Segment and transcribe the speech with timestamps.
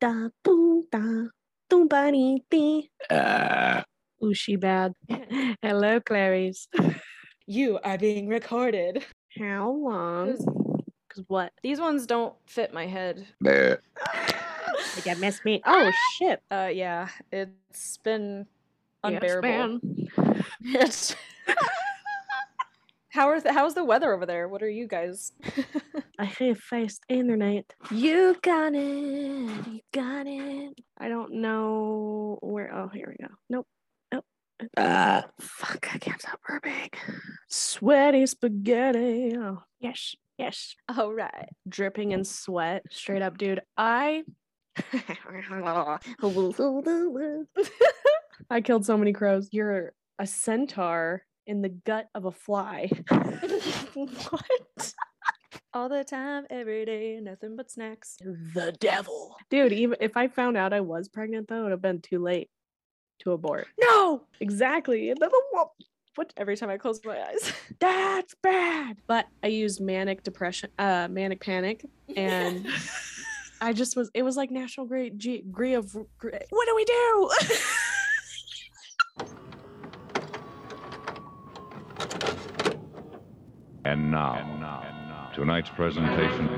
[0.00, 1.28] da boom da
[1.68, 2.90] boom ba dee dee.
[3.10, 3.82] Uh,
[4.24, 4.94] Ooh, she bad.
[5.62, 6.68] Hello, Clarice.
[7.46, 9.04] You are being recorded.
[9.38, 10.36] How long?
[11.08, 11.52] Cause what?
[11.62, 13.26] These ones don't fit my head.
[13.40, 15.62] Like I missed me.
[15.64, 16.42] Oh shit.
[16.50, 18.46] Uh, yeah, it's been
[19.04, 19.80] Yes, unbearable.
[20.64, 21.14] It's-
[23.10, 24.48] How are th- how's the weather over there?
[24.48, 25.32] What are you guys?
[26.18, 27.72] I have faced internet.
[27.92, 29.66] You got it.
[29.68, 30.74] You got it.
[30.98, 32.74] I don't know where.
[32.74, 33.32] Oh, here we go.
[33.48, 33.68] Nope.
[34.12, 34.24] Nope.
[34.76, 35.26] Ah.
[35.40, 36.92] Fuck, I can't stop burping.
[37.48, 39.36] Sweaty spaghetti.
[39.36, 40.16] Oh, yes.
[40.38, 40.74] Yes.
[40.88, 41.50] All right.
[41.68, 42.82] Dripping in sweat.
[42.90, 43.60] Straight up, dude.
[43.76, 44.24] I.
[48.50, 49.48] I killed so many crows.
[49.52, 52.90] You're a centaur in the gut of a fly.
[53.94, 54.94] what?
[55.74, 58.16] All the time, every day, nothing but snacks.
[58.54, 59.36] the devil.
[59.50, 62.20] Dude, even if I found out I was pregnant, though, it would have been too
[62.22, 62.48] late
[63.20, 63.66] to abort.
[63.78, 64.22] No!
[64.40, 65.10] Exactly.
[65.10, 65.42] And then the
[66.16, 66.32] What?
[66.36, 67.52] Every time I close my eyes.
[67.80, 68.96] That's bad.
[69.06, 71.84] But I used manic depression, uh, manic panic,
[72.16, 72.66] and
[73.60, 74.10] I just was.
[74.14, 75.92] It was like national great G- degree of.
[76.18, 77.30] gr- What do we do?
[83.84, 84.82] And now,
[85.38, 86.48] tonight's presentation.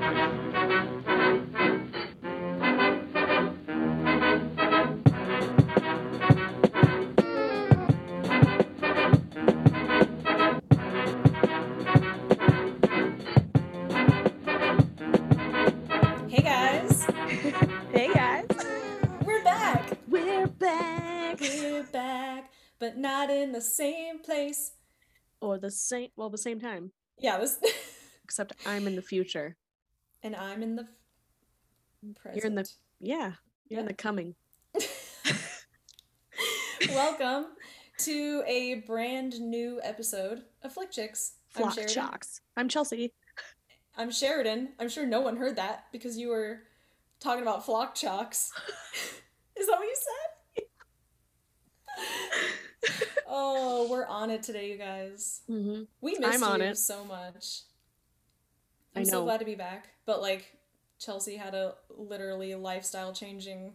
[16.30, 17.04] Hey guys,
[17.92, 18.46] hey guys,
[19.26, 19.92] we're back.
[20.08, 21.38] we're back.
[21.38, 24.72] We're back, but not in the same place.
[25.42, 26.08] Or the same.
[26.16, 26.92] Well, the same time.
[27.18, 27.58] Yeah, this.
[28.30, 29.56] Except I'm in the future.
[30.22, 30.86] and I'm in the
[32.14, 32.36] present.
[32.36, 33.32] You're in the- Yeah,
[33.68, 34.36] you're in the coming.
[36.90, 37.46] Welcome
[37.98, 41.32] to a brand new episode of Flick Chicks.
[41.56, 41.92] I'm Flock Sheridan.
[41.92, 42.40] shocks.
[42.56, 43.12] I'm Chelsea.
[43.96, 44.74] I'm Sheridan.
[44.78, 46.60] I'm sure no one heard that because you were
[47.18, 48.52] talking about flock chocks.
[49.56, 49.96] Is that what you
[52.86, 52.94] said?
[53.26, 55.40] oh, we're on it today, you guys.
[55.50, 55.82] Mm-hmm.
[56.00, 57.62] We missed I'm you so much.
[59.00, 59.88] I'm so glad to be back.
[60.06, 60.56] But like
[60.98, 63.72] Chelsea had a literally lifestyle changing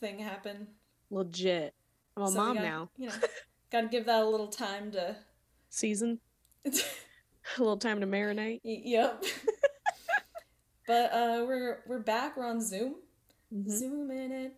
[0.00, 0.68] thing happen.
[1.10, 1.74] Legit.
[2.16, 2.90] I'm a So mom gotta, now.
[2.96, 3.14] You know,
[3.70, 5.16] gotta give that a little time to
[5.70, 6.20] Season.
[7.56, 8.60] A little time to marinate.
[8.62, 9.24] Y- yep.
[10.86, 12.96] but uh we're we're back, we're on Zoom.
[13.54, 13.70] Mhm.
[13.70, 14.54] Zooming it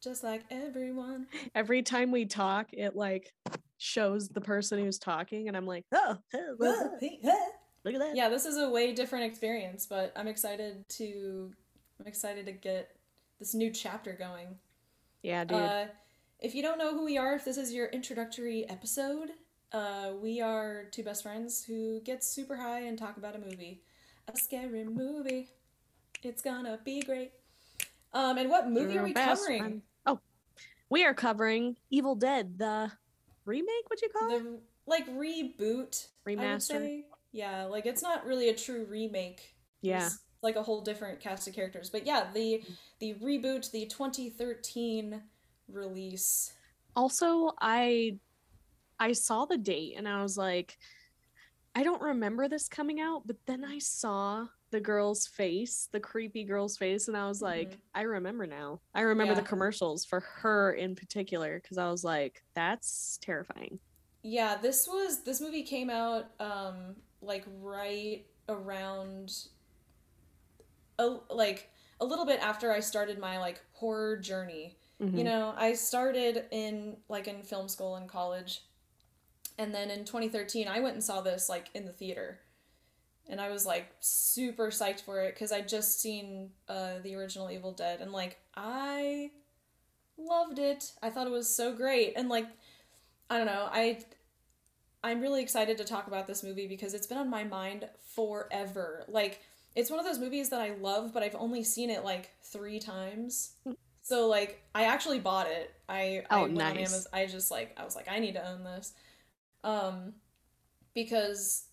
[0.00, 1.26] just like everyone.
[1.54, 3.32] Every time we talk, it like
[3.78, 7.38] shows the person who's talking, and I'm like, oh, oh, oh, oh,
[7.84, 8.16] look at that.
[8.16, 11.52] yeah, this is a way different experience, but I'm excited to
[12.00, 12.96] I'm excited to get
[13.38, 14.56] this new chapter going.
[15.22, 15.58] Yeah, dude.
[15.58, 15.84] Uh,
[16.38, 19.30] if you don't know who we are, if this is your introductory episode,
[19.72, 23.82] uh, we are two best friends who get super high and talk about a movie,
[24.32, 25.48] a scary movie.
[26.22, 27.32] It's gonna be great.
[28.12, 29.58] Um, and what movie Your are we covering?
[29.60, 29.82] friend.
[30.06, 30.20] Oh,
[30.88, 32.90] we are covering Evil Dead, the
[33.44, 33.88] remake.
[33.88, 34.42] What you call it?
[34.42, 37.02] The like reboot, Remaster.
[37.32, 39.54] Yeah, like it's not really a true remake.
[39.82, 40.06] Yeah.
[40.06, 41.90] It's like a whole different cast of characters.
[41.90, 42.62] But yeah, the
[42.98, 45.22] the reboot, the 2013
[45.68, 46.52] release.
[46.96, 48.18] Also, I
[48.98, 50.76] I saw the date and I was like,
[51.74, 56.44] I don't remember this coming out, but then I saw the girl's face, the creepy
[56.44, 57.80] girl's face, and I was like, Mhm.
[57.94, 58.80] I remember now.
[58.94, 63.78] I remember the commercials for her in particular because I was like, that's terrifying.
[64.22, 69.32] Yeah, this was this movie came out um like right around
[70.98, 71.70] a like
[72.00, 74.76] a little bit after I started my like horror journey.
[74.98, 75.24] You Mhm.
[75.24, 78.64] know, I started in like in film school in college.
[79.58, 82.40] And then in 2013 I went and saw this like in the theater.
[83.28, 87.50] And I was like super psyched for it cuz I'd just seen uh the original
[87.50, 89.30] Evil Dead and like I
[90.18, 90.92] loved it.
[91.02, 92.14] I thought it was so great.
[92.16, 92.46] And like
[93.28, 93.68] I don't know.
[93.70, 94.04] I
[95.02, 99.04] I'm really excited to talk about this movie because it's been on my mind forever.
[99.08, 99.40] Like
[99.74, 102.78] it's one of those movies that I love, but I've only seen it like 3
[102.80, 103.52] times.
[104.02, 105.74] So like I actually bought it.
[105.88, 106.76] I I Oh, on nice.
[106.78, 108.92] Amazon- I just like I was like I need to own this.
[109.64, 110.14] Um
[110.94, 111.64] because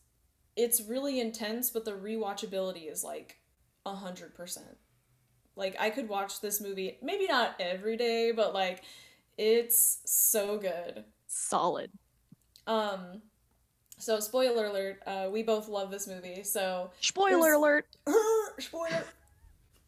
[0.56, 3.38] it's really intense, but the rewatchability is like
[3.85, 4.77] a hundred percent.
[5.56, 8.83] Like I could watch this movie maybe not every day, but like
[9.38, 11.06] it's so good.
[11.27, 11.91] Solid.
[12.67, 13.21] Um
[13.97, 17.87] so spoiler alert, uh we both love this movie, so Spoiler alert.
[18.59, 19.03] spoiler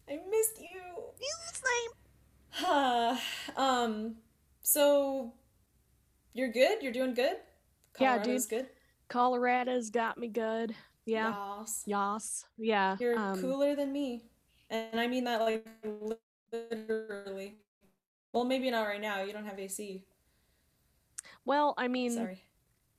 [0.10, 0.82] I missed you.
[1.20, 2.00] You say
[4.64, 5.34] So
[6.34, 6.82] you're good?
[6.82, 7.38] You're doing good?
[8.00, 8.68] Yeah, Colorado's good?
[9.08, 10.76] Colorado's got me good.
[11.06, 11.34] Yeah.
[11.58, 11.84] Yas.
[11.86, 12.46] Yas.
[12.58, 12.98] Yeah.
[13.00, 14.24] You're um, cooler than me.
[14.70, 15.66] And I mean that like
[16.52, 17.56] literally.
[18.32, 19.24] Well, maybe not right now.
[19.24, 20.06] You don't have AC.
[21.46, 22.44] Well, I mean, Sorry.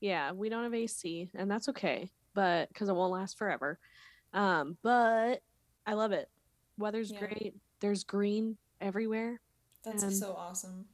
[0.01, 3.79] Yeah, we don't have AC, and that's okay, but because it won't last forever.
[4.33, 5.43] Um, but
[5.87, 6.29] I love it.
[6.79, 7.21] Weather's Yeah.
[7.21, 7.55] great.
[7.81, 9.41] There's green everywhere.
[9.85, 10.87] That's so awesome.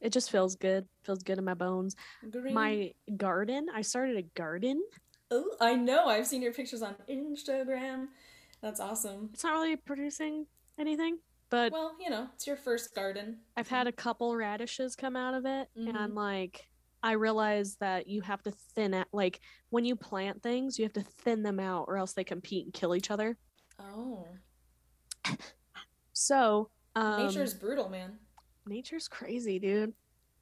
[0.00, 0.86] It just feels good.
[1.04, 1.94] Feels good in my bones.
[2.30, 2.54] Green.
[2.54, 3.68] My garden.
[3.72, 4.82] I started a garden.
[5.30, 6.06] Oh, I know.
[6.06, 8.08] I've seen your pictures on Instagram.
[8.60, 9.30] That's awesome.
[9.32, 10.46] It's not really producing
[10.78, 11.18] anything,
[11.50, 13.40] but Well, you know, it's your first garden.
[13.56, 15.94] I've had a couple radishes come out of it, Mhm.
[15.96, 16.68] and like
[17.02, 19.08] I realized that you have to thin out.
[19.12, 19.40] Like
[19.70, 22.72] when you plant things, you have to thin them out, or else they compete and
[22.74, 23.36] kill each other.
[23.80, 24.26] Oh.
[26.12, 28.18] So um, Nature's brutal, man.
[28.66, 29.92] nature's crazy, dude.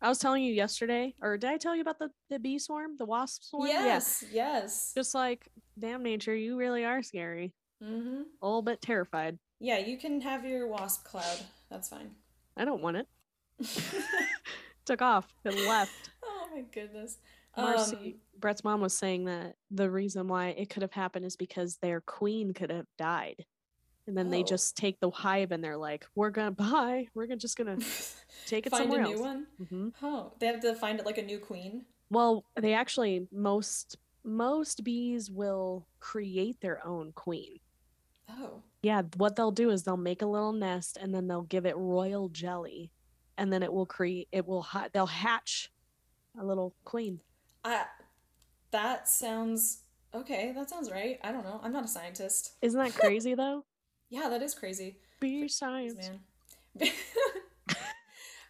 [0.02, 2.96] I was telling you yesterday, or did I tell you about the the bee swarm,
[2.96, 3.68] the wasp swarm?
[3.68, 3.84] Yeah.
[3.84, 4.92] Yes, yes.
[4.94, 5.48] Just like,
[5.78, 7.52] damn nature, you really are scary.
[7.82, 8.22] Mm-hmm.
[8.42, 9.38] A little bit terrified.
[9.60, 11.38] Yeah, you can have your wasp cloud.
[11.70, 12.10] That's fine.
[12.56, 13.06] I don't want it.
[14.86, 16.09] Took off and left.
[16.60, 17.18] My goodness.
[17.56, 21.36] Marcy, Um, Brett's mom was saying that the reason why it could have happened is
[21.36, 23.44] because their queen could have died.
[24.06, 24.44] And then they Oh.
[24.44, 27.76] just take the hive and they're like, we're gonna buy, we're gonna just gonna
[28.46, 29.20] take it find somewhere a new else.
[29.20, 29.46] one.
[29.68, 31.84] hmm Oh, they have to find it like a new queen.
[32.10, 37.58] Well, they actually most most bees will create their own queen.
[38.28, 41.66] Oh, Yeah, what they'll do is they'll make a little nest and then they'll give
[41.66, 42.90] it royal jelly,
[43.38, 45.70] and then it will create it will ha- they'll hatch
[46.40, 47.20] a little queen.
[47.64, 47.84] I.
[48.72, 49.82] That sounds
[50.14, 50.52] okay.
[50.54, 51.18] That sounds right.
[51.24, 51.60] I don't know.
[51.62, 52.52] I'm not a scientist.
[52.62, 53.64] Isn't that crazy though?
[54.10, 54.98] Yeah, that is crazy.
[55.20, 56.08] Bee science.
[56.78, 56.90] man.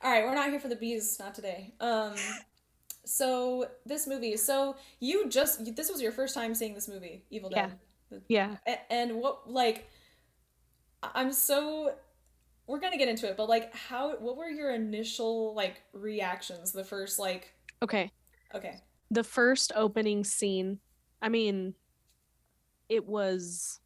[0.02, 1.74] All right, we're not here for the bees, not today.
[1.80, 2.14] Um,
[3.04, 4.36] so this movie.
[4.36, 7.72] So you just this was your first time seeing this movie, Evil Dead.
[8.28, 8.56] Yeah.
[8.66, 9.88] A- and what like
[11.02, 11.94] I'm so
[12.66, 16.84] we're gonna get into it, but like how what were your initial like reactions the
[16.84, 18.10] first like Okay.
[18.54, 18.76] okay.
[19.10, 20.78] the first opening scene
[21.22, 21.74] i mean
[22.90, 23.80] it was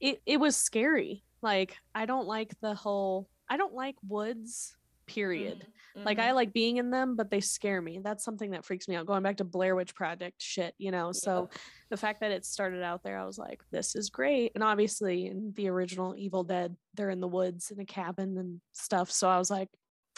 [0.00, 1.24] it it was scary.
[1.40, 4.76] Like i don't like the whole i don't like woods
[5.06, 5.66] period.
[5.96, 6.22] Mhm, like mhm.
[6.22, 8.00] i like being in them but they scare me.
[8.02, 9.06] That's something that freaks me out.
[9.06, 11.12] Going back to blair witch project shit you know?
[11.12, 11.48] So
[11.90, 14.52] the fact that it started out there i was like this is great.
[14.54, 18.60] And obviously in the original evil dead they're in the woods in a cabin and
[18.72, 19.10] stuff.
[19.10, 19.68] So i was like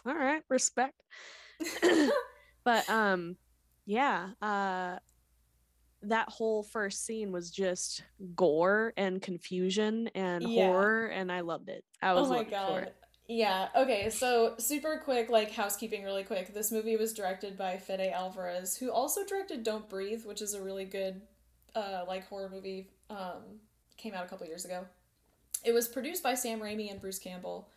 [0.07, 1.03] all right respect
[2.67, 3.37] but um
[3.87, 4.99] yeah uh
[6.03, 8.03] that whole first scene was just
[8.35, 10.67] gore and confusion and Yeah.
[10.67, 12.93] horror and i loved it i was oh my god.
[13.29, 16.55] Yeah, okay, so super quick, like housekeeping really quick.
[16.55, 20.63] This movie was directed by Fede Alvarez, who also directed Don't Breathe, which is a
[20.63, 21.23] really good
[21.75, 22.89] uh like horror movie.
[23.11, 23.59] Um
[23.97, 24.87] came out a couple years ago.
[25.65, 27.69] It was produced by Sam Raimi and Bruce Campbell.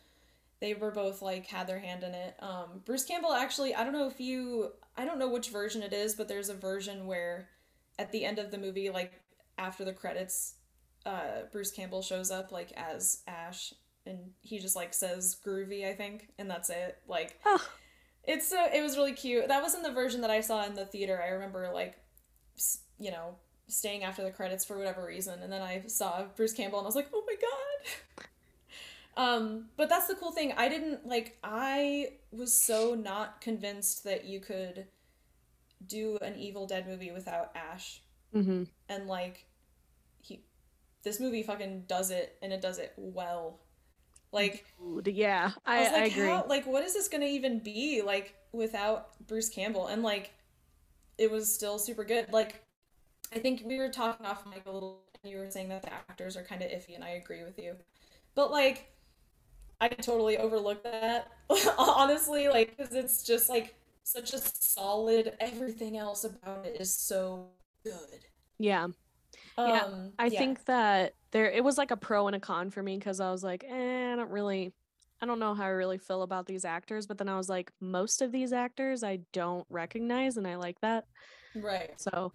[0.60, 2.36] They were both like had their hand in it.
[2.40, 5.92] Um Bruce Campbell actually, I don't know if you I don't know which version it
[5.92, 7.48] is, but there's a version where
[7.98, 9.12] at the end of the movie like
[9.58, 10.54] after the credits
[11.06, 13.72] uh Bruce Campbell shows up like as Ash
[14.06, 17.62] and he just like says groovy i think and that's it like Oh.
[18.24, 20.86] it's so it was really cute that wasn't the version that i saw in the
[20.86, 21.98] theater i remember like
[22.98, 23.36] you know
[23.68, 26.88] staying after the credits for whatever reason and then i saw bruce campbell and i
[26.88, 28.26] was like oh my god
[29.20, 30.54] um but that's the cool thing.
[30.56, 34.86] I didn't like i was so not convinced that you could
[35.86, 38.02] do an evil dead movie without ash.
[38.32, 39.46] Hmm and like
[40.22, 40.42] he
[41.02, 43.60] this movie fucking does it and it does it well.
[44.32, 44.64] Like
[45.04, 46.26] yeah i, i, was like I agree.
[46.26, 49.88] how like what is this gonna even be like without bruce campbell?
[49.88, 50.32] And like
[51.18, 52.32] it was still super good.
[52.32, 52.64] Like
[53.34, 55.92] i think we were talking off mic a little and you were saying that the
[55.92, 57.74] actors are kind of iffy and i agree with you.
[58.34, 58.86] But like
[59.80, 61.30] i totally overlooked that
[61.78, 67.50] honestly like because it's just like such a solid everything else about it is so
[67.84, 68.24] good
[68.58, 68.88] yeah
[69.64, 70.30] Yeah, um I yeah.
[70.30, 73.30] think that there it was like a pro and a con for me because I
[73.32, 74.74] was like, eh, I don't really
[75.22, 77.72] I don't know how I really feel about these actors, but then I was like,
[77.80, 81.06] most of these actors I don't recognize and I like that.
[81.54, 82.32] right So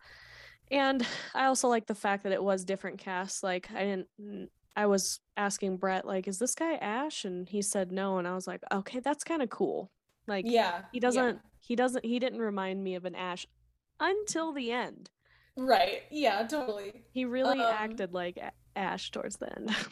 [0.71, 3.43] and I also like the fact that it was different casts.
[3.43, 7.25] Like I didn't I was asking Brett, like, is this guy Ash?
[7.25, 9.91] And he said no, and I was like, okay, that's kind of cool.
[10.27, 13.45] Like yeah he doesn't he doesn't he didn't remind me of an Ash
[13.99, 15.09] until the end.
[15.57, 18.39] right yeah totally He really Um, acted like
[18.75, 19.69] Ash towards the end.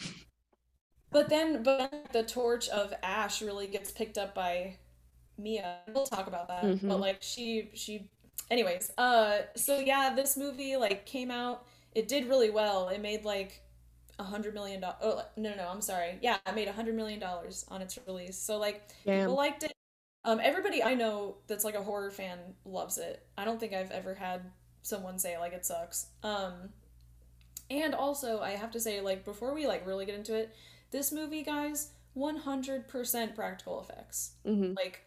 [1.11, 4.77] But then, but then the torch of Ash really gets picked up by
[5.37, 5.77] Mia.
[5.93, 6.63] We'll talk about that.
[6.63, 6.87] Mhm.
[6.87, 8.09] But like she she
[8.49, 12.89] anyways, uh so yeah, this movie like came out, it did really well.
[12.89, 13.61] It made like
[14.23, 14.97] a hundred million dollars.
[15.01, 16.17] Oh no, no, no, I'm sorry.
[16.21, 18.37] Yeah, I made a hundred million dollars on its release.
[18.37, 19.29] So like Damn.
[19.29, 19.73] people liked it.
[20.25, 23.25] Um, everybody I know that's like a horror fan loves it.
[23.37, 24.51] I don't think I've ever had
[24.83, 26.07] someone say like it sucks.
[26.23, 26.69] Um,
[27.69, 30.53] and also I have to say like before we like really get into it,
[30.91, 34.33] this movie, guys, one hundred percent practical effects.
[34.45, 35.03] hmm Like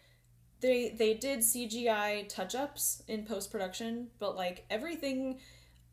[0.61, 5.41] they they did CGI touch ups in post production, but like everything,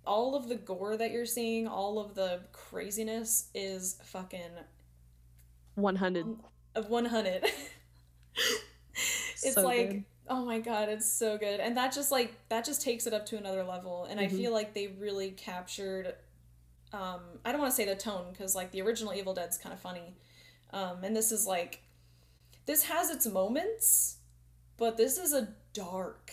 [0.06, 4.52] all of the gore that you're seeing, all of the craziness is fucking
[5.76, 6.26] 100.
[6.76, 7.46] of 100
[9.44, 10.04] it's So like good.
[10.28, 13.26] oh my god it's so good and that just like that just takes it up
[13.28, 14.32] to another level and i Mhm.
[14.38, 16.16] feel like they really captured
[16.94, 19.74] um i don't want to say the tone because like the original evil dead's kind
[19.74, 20.16] of funny
[20.72, 21.82] um and this is like
[22.66, 24.18] this has its moments
[24.78, 26.32] but this is a dark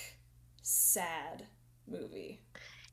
[0.63, 1.47] sad
[1.87, 2.41] movie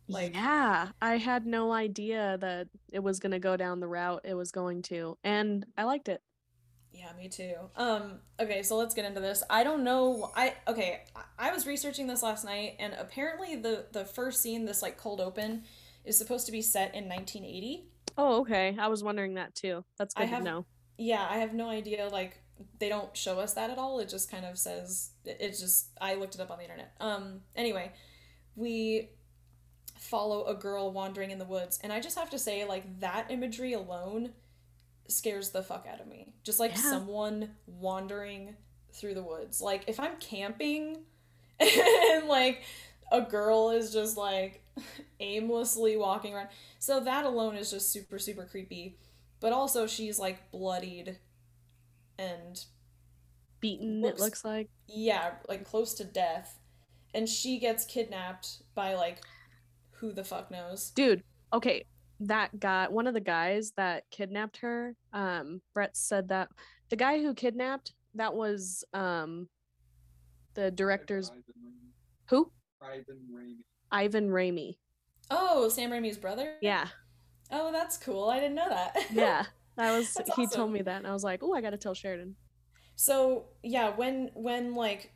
[0.07, 4.21] like yeah, I had no idea that it was going to go down the route
[4.23, 5.17] it was going to.
[5.23, 6.21] And I liked it.
[6.91, 7.53] Yeah, me too.
[7.75, 9.43] Um, okay, so let's get into this.
[9.49, 10.31] I don't know.
[10.35, 11.03] I okay.
[11.15, 14.97] I- I was researching this last night, and apparently the the first scene, this like
[14.97, 15.63] cold open,
[16.05, 17.89] is supposed to be set in 1980.
[18.17, 18.75] Oh, okay.
[18.79, 19.83] I was wondering that too.
[19.97, 20.65] That's I good have- to know.
[20.97, 22.07] Yeah, I have no idea.
[22.11, 22.41] Like
[22.79, 23.99] they don't show us that at all.
[23.99, 25.91] It just kind of says it- it's just.
[26.01, 26.93] I looked it up on the internet.
[26.99, 27.41] Um.
[27.55, 27.91] Anyway,
[28.55, 29.09] we
[29.97, 33.29] follow a girl wandering in the woods, and I just have to say, like that
[33.31, 34.31] imagery alone
[35.07, 36.33] scares the fuck out of me.
[36.43, 36.81] Just like Yeah.
[36.91, 38.55] someone wandering
[38.93, 39.61] through the woods.
[39.61, 40.97] Like if I'm camping
[41.59, 42.63] and like
[43.11, 44.63] a girl is just like
[45.19, 46.49] aimlessly walking around.
[46.79, 48.97] So that alone is just super super creepy.
[49.39, 51.17] But also she's like bloodied
[52.17, 52.63] and
[53.59, 54.69] Beaten, looks- it looks like.
[54.87, 56.59] yeah, like close to death.
[57.13, 59.21] And she gets kidnapped by like
[59.99, 60.91] who the fuck knows.
[60.91, 61.23] Dude,
[61.53, 61.85] okay.
[62.21, 66.49] That guy, one of the guys that kidnapped her, um, Brett said that
[66.89, 69.47] the guy who kidnapped, that was um
[70.55, 71.31] the director's
[72.29, 72.51] who?
[72.81, 73.55] Ivan Raimi.
[73.91, 74.77] Ivan Raimi.
[75.29, 76.55] Oh, Sam Raimi's brother?
[76.61, 76.87] Yeah.
[77.51, 78.29] Oh, that's cool.
[78.29, 78.97] I didn't know that.
[79.11, 79.45] Yeah.
[79.77, 80.57] That was That's he awesome.
[80.57, 82.35] told me that and I was like, "Oh, I got to tell Sheridan."
[82.95, 85.13] So yeah, when when like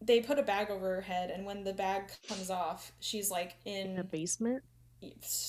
[0.00, 3.56] they put a bag over her head, and when the bag comes off, she's like
[3.64, 4.62] In a basement?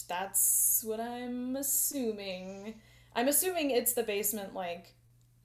[0.08, 2.76] That's what I'm assuming.
[3.16, 4.96] I'm assuming it's the basement, like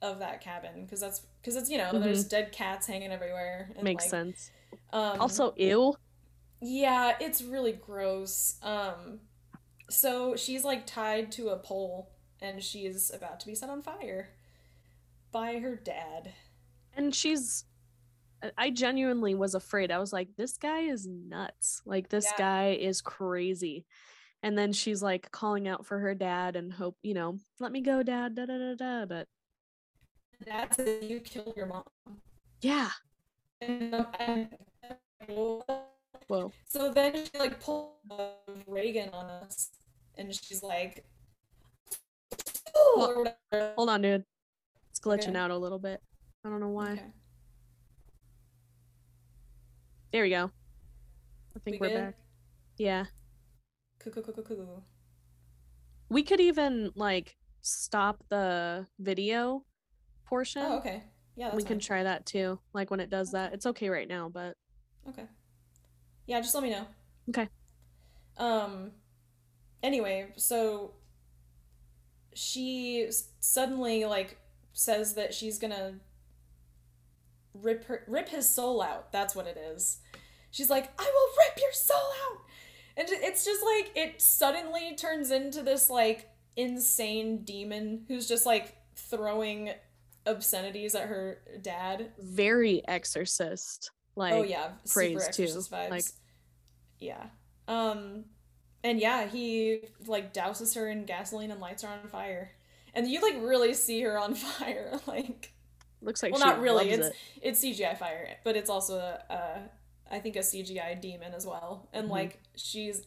[0.01, 3.73] of that cabin, because that's because it's you know there's dead cats hanging everywhere.
[3.75, 3.83] And, Mm-hmm.
[3.83, 4.51] Makes like, sense.
[4.93, 5.95] Um, Also, ew.
[6.61, 8.55] Yeah, it's really gross.
[8.63, 9.21] Um
[9.89, 12.11] so she's like tied to a pole
[12.41, 14.29] and she's about to be set on fire
[15.31, 16.33] by her dad.
[16.95, 17.63] And she's
[18.57, 19.91] I- genuinely was afraid.
[19.91, 21.81] I was like, this guy is nuts.
[21.85, 22.37] Like this Yeah.
[22.37, 23.85] guy is crazy.
[24.43, 27.81] And then she's like calling out for her dad and hope, you know, let me
[27.81, 29.05] go, dad, da da da da.
[29.05, 29.27] But
[30.45, 31.83] Dad says you killed your mom.
[32.61, 32.91] yeah.
[33.61, 34.57] And, um, and-
[36.27, 36.51] Whoa.
[36.67, 37.93] so then she like pulls
[38.67, 39.71] Regan on us
[40.15, 41.05] and she's like
[42.95, 43.25] Well.
[43.75, 44.25] Hold on, dude.
[44.91, 45.37] It's glitching Okay.
[45.37, 46.01] out a little bit.
[46.45, 46.91] I don't know why.
[46.93, 47.05] Okay.
[50.11, 50.51] There we go.
[51.55, 52.15] I think We are back.
[52.77, 53.05] Yeah.
[56.09, 59.65] We could even like stop the video
[60.25, 60.63] portion.
[60.65, 61.03] Oh, okay.
[61.35, 62.59] Yeah, that's we can try that too.
[62.73, 63.53] Like when it does that.
[63.53, 64.55] It's okay right now, but
[65.09, 65.25] Okay.
[66.25, 66.85] Yeah, just let me know.
[67.29, 67.49] Okay.
[68.37, 68.91] Um
[69.83, 70.93] anyway, so
[72.33, 73.09] she
[73.39, 74.37] suddenly like
[74.73, 75.95] says that she's going to
[77.61, 79.11] rip her rip his soul out.
[79.11, 79.99] That's what it is.
[80.51, 82.37] She's like, "I will rip your soul out."
[82.97, 88.75] And it's just like it suddenly turns into this like insane demon who's just like
[88.95, 89.71] throwing
[90.25, 93.91] obscenities at her dad very exorcist.
[94.15, 95.89] Like oh yeah, praise, super too, exorcist vibes.
[95.89, 96.05] like-
[96.99, 97.27] yeah.
[97.67, 98.25] Um
[98.83, 102.51] and yeah, he like douses her in gasoline and lights her on fire.
[102.93, 105.53] And you like really see her on fire like
[106.01, 106.89] looks like well not really.
[106.91, 107.15] It's it.
[107.41, 111.89] it's CGI fire, but it's also a uh think a CGI demon as well.
[111.93, 112.11] And Mhm.
[112.11, 113.05] like she's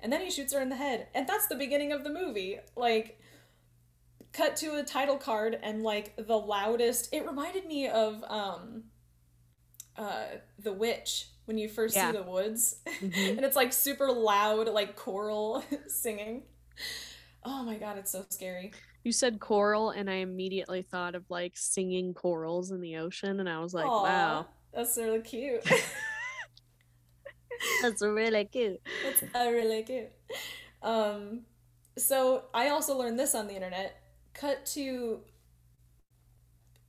[0.00, 1.08] and then he shoots her in the head.
[1.14, 2.58] And that's the beginning of the movie.
[2.76, 3.20] Like
[4.32, 8.84] cut to a title card and like the loudest it reminded me of um
[9.96, 10.24] uh
[10.58, 12.12] The Witch when you first Yeah.
[12.12, 12.76] see the woods.
[12.86, 13.28] Mhm.
[13.38, 16.44] and it's like super loud like choral singing.
[17.44, 18.72] Oh my god, it's so scary.
[19.08, 23.48] You said coral, and I immediately thought of like singing corals in the ocean, and
[23.48, 25.64] I was like, Aw, wow, That's really cute.
[27.80, 28.82] That's really cute.
[29.02, 30.10] That's uh, really cute.
[30.82, 31.46] Um,
[31.96, 33.98] so I also learned this on the internet.
[34.34, 35.20] Cut to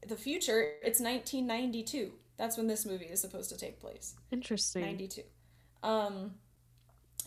[0.05, 0.73] the future.
[0.83, 2.11] It's 1992.
[2.35, 4.15] That's when this movie is supposed to take place.
[4.29, 4.81] Interesting.
[4.81, 5.21] 92.
[5.83, 6.31] Um,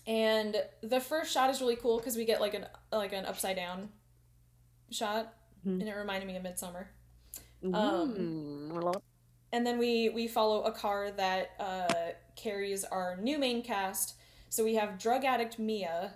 [0.07, 3.57] and the first shot is really cool because we get like an like an upside
[3.57, 3.89] down
[4.93, 5.35] shot,
[5.67, 5.81] Mhm.
[5.81, 6.91] and it reminded me of Midsummer.
[7.63, 8.83] Mm.
[9.53, 14.15] and then we we follow a car that uh, carries our new main cast.
[14.49, 16.15] So we have drug addict Mia,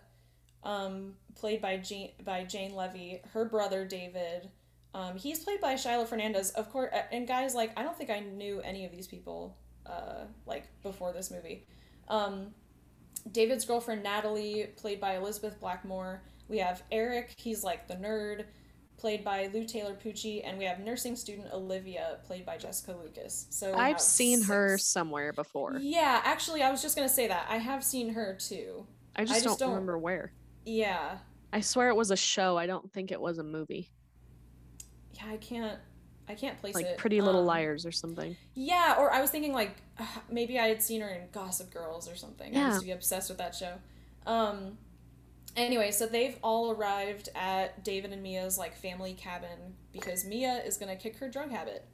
[0.65, 3.21] um, played by Jane by Jane Levy.
[3.33, 4.51] Her brother David,
[4.95, 6.51] um, he's played by Shiloh Fernandez.
[6.51, 9.57] Of course, and guys, like I don't think I knew any of these people,
[9.87, 11.67] uh, like before this movie.
[12.09, 12.55] Um,
[13.31, 16.23] David's girlfriend Natalie, played by Elizabeth Blackmore.
[16.49, 17.35] We have Eric.
[17.37, 18.45] He's like the nerd
[18.97, 23.47] played by Lou Taylor Pucci, and we have nursing student Olivia, played by Jessica Lucas.
[23.51, 25.77] So I've seen her somewhere before.
[25.81, 28.87] Yeah, actually, I was just gonna say that I have seen her too.
[29.15, 30.33] I just, just don't, don't- remember where.
[30.65, 31.19] Yeah,
[31.53, 32.57] I swear it was a show.
[32.57, 33.91] I don't think it was a movie.
[35.15, 35.79] yeah, I can't,
[36.29, 36.89] I can't place Like it.
[36.91, 38.37] Like Pretty Little Um, Liars or something.
[38.55, 39.77] Yeah, or I was thinking like
[40.31, 42.55] maybe I had seen her in Gossip Girls or something.
[42.55, 42.67] I Yeah.
[42.69, 43.75] used to be obsessed with that show.
[44.27, 44.77] Um,
[45.57, 50.77] anyway, so they've all arrived at David and Mia's like family cabin because Mia is
[50.77, 51.87] gonna kick her drug habit.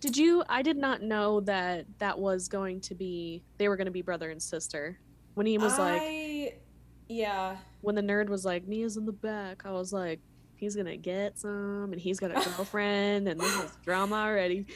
[0.00, 0.44] Did you?
[0.48, 3.42] I did not know that that was going to be.
[3.58, 4.98] They were going to be brother and sister.
[5.34, 6.62] When he was like,
[7.08, 10.20] yeah, when the nerd was like, Mia's in the back, I was like,
[10.56, 14.66] he's gonna get some, and he's got a girlfriend, and this is drama already.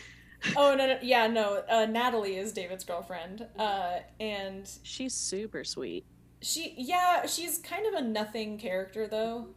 [0.57, 6.07] oh no, no yeah no uh, natalie is david's girlfriend uh, and She's super sweet.
[6.43, 9.49] She yeah she's kind of a nothing character though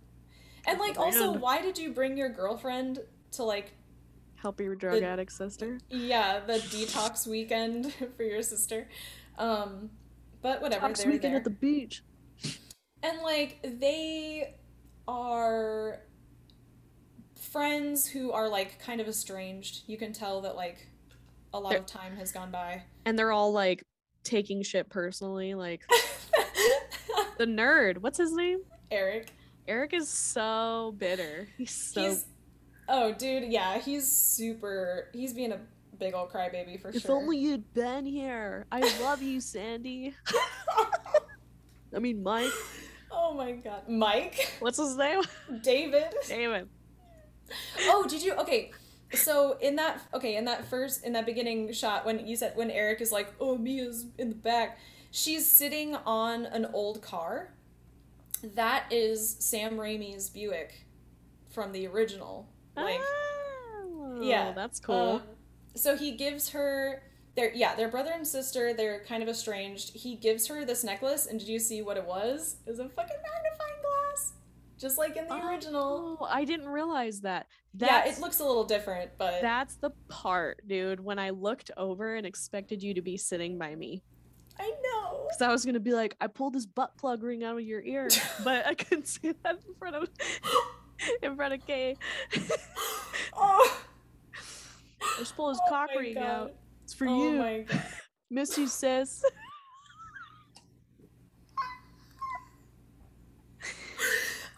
[0.67, 2.99] and like also why did you bring your girlfriend
[3.31, 3.73] to like
[4.35, 5.79] Help your drug The- addict sister.
[5.89, 8.89] yeah the detox weekend for your sister
[9.37, 9.89] um
[10.41, 12.03] but whatever Fox they're weekend there at the beach.
[13.01, 14.55] and like they
[15.07, 16.01] are
[17.39, 20.87] friends who are like kind of estranged you can tell that like
[21.53, 23.83] a lot They're- of time has gone by And they're all like
[24.23, 25.53] taking shit personally.
[25.53, 25.81] Like
[27.37, 28.59] the nerd, what's his name?
[28.91, 29.31] eric
[29.67, 31.47] Eric is so bitter.
[31.57, 32.01] He's so.
[32.01, 32.25] he's
[32.89, 35.59] oh dude yeah he's super he's being a
[35.97, 38.65] big old crybaby for if sure If only you'd been here.
[38.71, 40.13] I love you, Sandy.
[41.95, 42.51] I mean, Mike.
[43.11, 45.21] oh my god mike What's his name?
[45.61, 46.67] david David.
[47.81, 48.71] oh did you okay
[49.13, 52.71] so in that okay in that first in that beginning shot when you said when
[52.71, 54.79] eric is like oh mia's in the back
[55.15, 57.53] she's sitting on an old car
[58.55, 60.85] that is sam raimi's buick
[61.51, 64.95] from the original like oh, yeah that's cool.
[65.17, 65.21] Um,
[65.75, 67.03] so he gives her
[67.35, 71.27] they're yeah they're brother and sister they're kind of estranged he gives her this necklace
[71.27, 74.33] and did you see what it was it was a fucking magnifying glass
[74.79, 77.45] just like in the original Oh, I didn't realize that.
[77.77, 80.99] yeah it looks a little different but That's the part, dude.
[80.99, 84.01] When I looked over and expected you to be sitting by me,
[84.59, 87.55] i know because I was gonna be like, I pulled this butt plug ring out
[87.55, 88.07] of your ear,
[88.43, 90.09] but I couldn't see that in front of
[91.23, 91.95] in front of Kay.
[93.35, 93.81] oh
[95.17, 96.23] Just pull his Oh cock ring God.
[96.23, 96.51] out.
[96.83, 97.39] It's for oh you.
[97.39, 97.83] my god
[98.29, 99.23] Miss you, sis.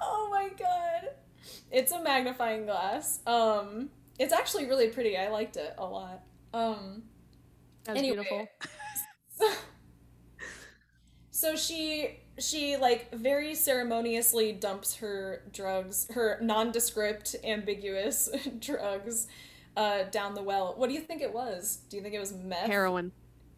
[0.01, 1.09] oh my god
[1.71, 6.21] it's a magnifying glass um it's actually really pretty i liked it a lot
[6.53, 7.03] um
[7.83, 8.15] That's Anyway.
[8.15, 8.47] beautiful.
[11.35, 19.27] So, she she like very ceremoniously dumps her drugs her nondescript ambiguous drugs
[19.75, 20.75] uh down the well.
[20.77, 21.79] What do you think it was?
[21.89, 22.67] Do you think it was meth?
[22.67, 23.11] Heroin.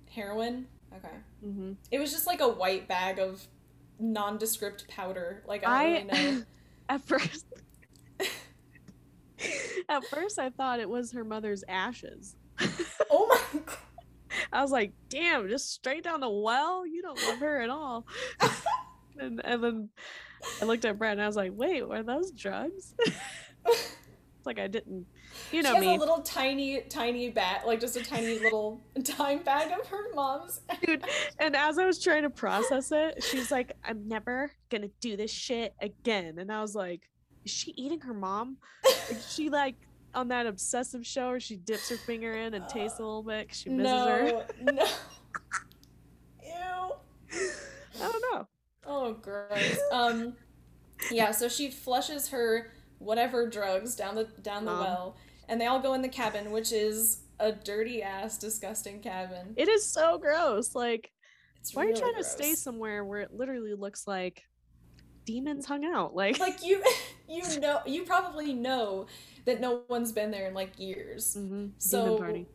[0.09, 0.65] heroin?
[0.95, 1.15] Okay.
[1.43, 3.45] Hmm it was just like a white bag of
[3.99, 5.43] nondescript powder.
[5.47, 6.43] Like i don't I really know.
[6.89, 7.45] at first
[9.89, 12.35] at first I thought it was her mother's ashes.
[13.11, 13.77] oh my god
[14.51, 16.85] I was like, damn, just straight down the well?
[16.85, 18.05] You don't love her at all.
[19.19, 19.89] and, and then
[20.61, 22.93] I looked at Brett and I was like, wait, were those drugs?
[23.65, 25.05] it's like I didn't,
[25.51, 25.95] you know she has me.
[25.95, 28.81] a little tiny tiny bag like just a tiny little
[29.17, 31.03] dime bag of her mom's Dude,
[31.39, 35.31] and as I was trying to process it, she's like, I'm never gonna do this
[35.31, 36.39] shit again.
[36.39, 37.01] And I was like,
[37.45, 38.57] is she eating her mom?
[39.09, 39.75] Is she like
[40.17, 43.49] on that obsessive show where she dips her finger in and tastes a little bit
[43.49, 44.23] 'cause she misses her?
[44.23, 44.85] no no
[46.43, 46.93] ew
[47.99, 48.47] I don't know.
[48.85, 49.79] Oh, gross.
[49.91, 50.35] Um,
[51.11, 51.31] yeah.
[51.31, 55.17] So she flushes her whatever drugs down the down the well,
[55.49, 59.53] and they all go in the cabin, which is a dirty ass, disgusting cabin.
[59.57, 60.73] It is so gross.
[60.75, 61.11] Like,
[61.59, 64.43] It's why are you really trying to stay somewhere where it literally looks like
[65.25, 66.15] demons hung out?
[66.15, 66.81] Like, Like you,
[67.27, 69.07] you know, you probably know
[69.47, 71.35] that no one's been there in like years.
[71.37, 72.45] Mhm, So, party.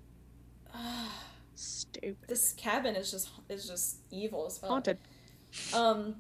[1.55, 2.17] Stupid.
[2.29, 4.71] this cabin is just is just evil as fuck.
[4.71, 4.99] Haunted.
[5.75, 6.17] Um,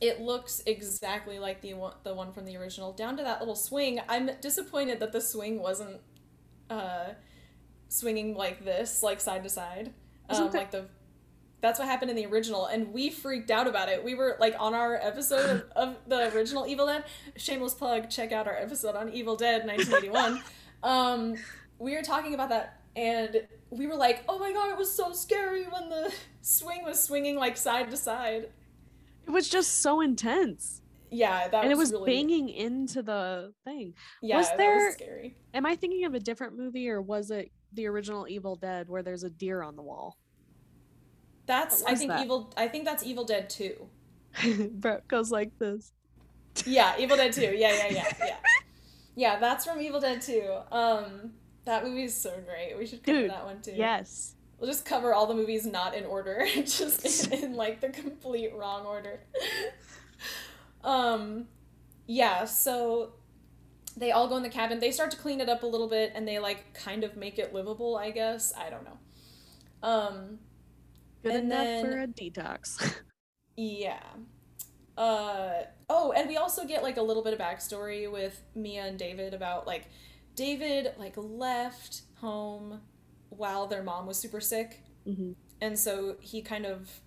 [0.00, 3.54] it looks exactly like the one the one from the original, down to that little
[3.56, 4.00] swing.
[4.08, 6.00] I'm disappointed that the swing wasn't
[6.70, 7.10] uh,
[7.88, 9.92] swinging like this, like side to side,
[10.28, 10.86] um, that- like the.
[11.62, 14.02] That's what happened in the original, and we freaked out about it.
[14.02, 17.04] We were like on our episode of, of the original Evil Dead.
[17.36, 18.10] Shameless plug.
[18.10, 20.42] Check out our episode on Evil Dead 1981.
[20.82, 21.36] um,
[21.78, 25.12] we were talking about that, and we were like, "Oh my god, it was so
[25.12, 28.48] scary when the swing was swinging like side to side."
[29.24, 30.82] It was just so intense.
[31.12, 33.94] Yeah, that and it was really, banging into the thing.
[34.20, 35.36] Yeah, was that there- was scary.
[35.54, 39.02] Am I thinking of a different movie or was it the original Evil Dead where
[39.02, 40.16] there's a deer on the wall?
[41.52, 42.24] That's I think that?
[42.24, 42.50] evil.
[42.56, 43.86] I think that's Evil Dead Two.
[44.72, 45.92] Brett goes like this.
[46.64, 47.42] Yeah, Evil Dead Two.
[47.54, 48.36] Yeah, yeah, yeah, yeah.
[49.14, 50.50] Yeah, that's from Evil Dead Two.
[50.70, 51.34] Um,
[51.66, 52.78] that movie is so great.
[52.78, 53.74] We should cover Dude, that one too.
[53.76, 54.34] Yes.
[54.58, 58.54] We'll just cover all the movies not in order, just in, in like the complete
[58.54, 59.20] wrong order.
[60.82, 61.48] um,
[62.06, 62.46] yeah.
[62.46, 63.12] So
[63.94, 64.80] they all go in the cabin.
[64.80, 67.38] They start to clean it up a little bit, and they like kind of make
[67.38, 67.94] it livable.
[67.96, 68.98] I guess I don't know.
[69.82, 70.38] Um,
[71.22, 72.94] Good And enough for a detox.
[73.56, 74.02] Yeah.
[74.96, 78.98] Uh oh, and we also get like a little bit of backstory with Mia and
[78.98, 79.88] David about like
[80.36, 82.80] David like left home
[83.30, 85.34] while their mom was super sick, Mhm.
[85.60, 87.00] and so he kind of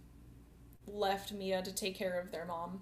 [0.88, 2.82] left Mia to take care of their mom.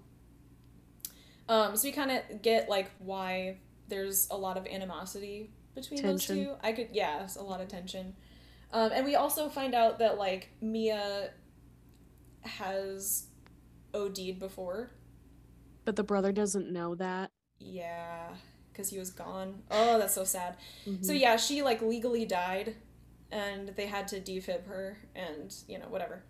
[1.48, 6.38] Um, so we kind of get like why there's a lot of animosity between Tension.
[6.38, 6.54] those two.
[6.62, 8.14] I could yeah, it's a lot of tension.
[8.74, 11.30] Um, and we also find out that like Mia
[12.42, 13.26] has
[13.94, 14.90] OD'd before.
[15.86, 17.30] But the brother doesn't know that.
[17.60, 18.34] Yeah,
[18.72, 19.62] because he was gone.
[19.70, 20.56] Oh, that's so sad.
[21.00, 21.20] So Mhm.
[21.20, 22.76] yeah, she like legally died,
[23.30, 26.24] and they had to defib her, and you know whatever.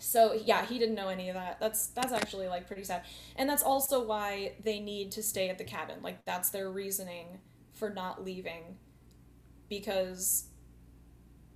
[0.00, 1.60] So yeah, he didn't know any of that.
[1.60, 3.04] That's that's actually like pretty sad,
[3.36, 6.02] and that's also why they need to stay at the cabin.
[6.02, 7.40] Like that's their reasoning
[7.74, 8.78] for not leaving,
[9.68, 10.48] because.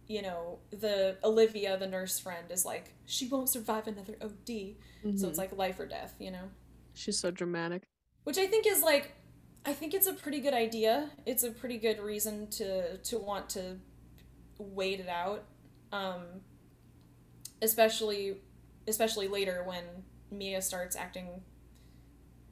[0.08, 4.76] You know, the Olivia, the nurse friend, is like, she won't survive another OD.
[5.02, 5.28] So Mhm.
[5.28, 6.50] it's like life or death, you know?
[6.94, 7.82] She's so dramatic.
[8.24, 9.12] which I think is like
[9.64, 11.10] I think it's a pretty good idea.
[11.26, 13.78] It's a pretty good reason to to want to
[14.58, 15.44] wait it out.
[15.92, 16.42] Um
[17.62, 18.38] especially
[18.88, 19.84] especially later when
[20.30, 21.42] Mia starts acting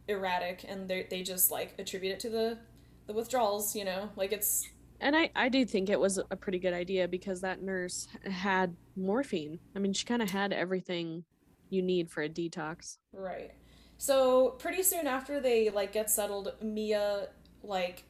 [0.08, 2.58] erratic and they they just like attribute it to the
[3.06, 4.10] the withdrawals, you know?
[4.16, 4.66] Like it's
[5.00, 8.74] And I, I do think it was a pretty good idea because that nurse had
[8.96, 9.58] morphine.
[9.74, 11.24] I mean, she kind of had everything
[11.70, 12.98] you need for a detox.
[13.12, 13.52] Right.
[13.98, 17.28] So pretty soon after they like get settled, Mia
[17.62, 18.04] like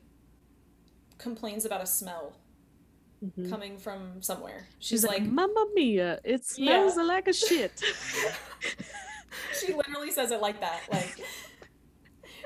[1.18, 2.36] complains about a smell
[3.24, 3.48] Mhm.
[3.48, 4.66] coming from somewhere.
[4.78, 7.02] She's, She's like, like Mamma Mia, it smells Yeah.
[7.04, 7.80] like a shit.
[9.58, 10.80] she literally says it like that.
[10.92, 11.20] Like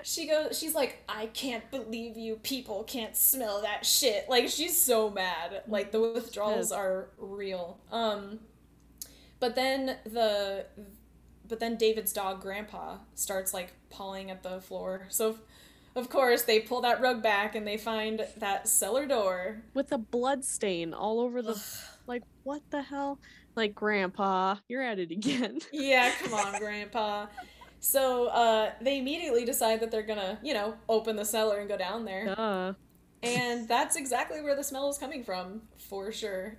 [0.03, 4.29] she goes she's like, I can't believe you people can't smell that shit.
[4.29, 5.63] Like she's so mad.
[5.67, 7.79] Like the withdrawals are real.
[7.91, 8.41] Um
[9.41, 10.67] but then the
[11.47, 15.07] but then David's dog grandpa starts like pawing at the floor.
[15.09, 15.39] So
[15.97, 19.63] of course they pull that rug back and they find that cellar door.
[19.75, 21.61] With a blood stain all over the.
[22.09, 23.21] Like, what the hell?
[23.55, 25.61] Like, Grandpa, you're at it again.
[25.73, 27.27] Yeah, come on, Grandpa.
[27.81, 31.77] So uh, they immediately decide that they're gonna, you know, open the cellar and go
[31.77, 32.35] down there.
[32.35, 32.73] Duh.
[33.23, 36.59] And that's exactly where the smell is coming from, for sure.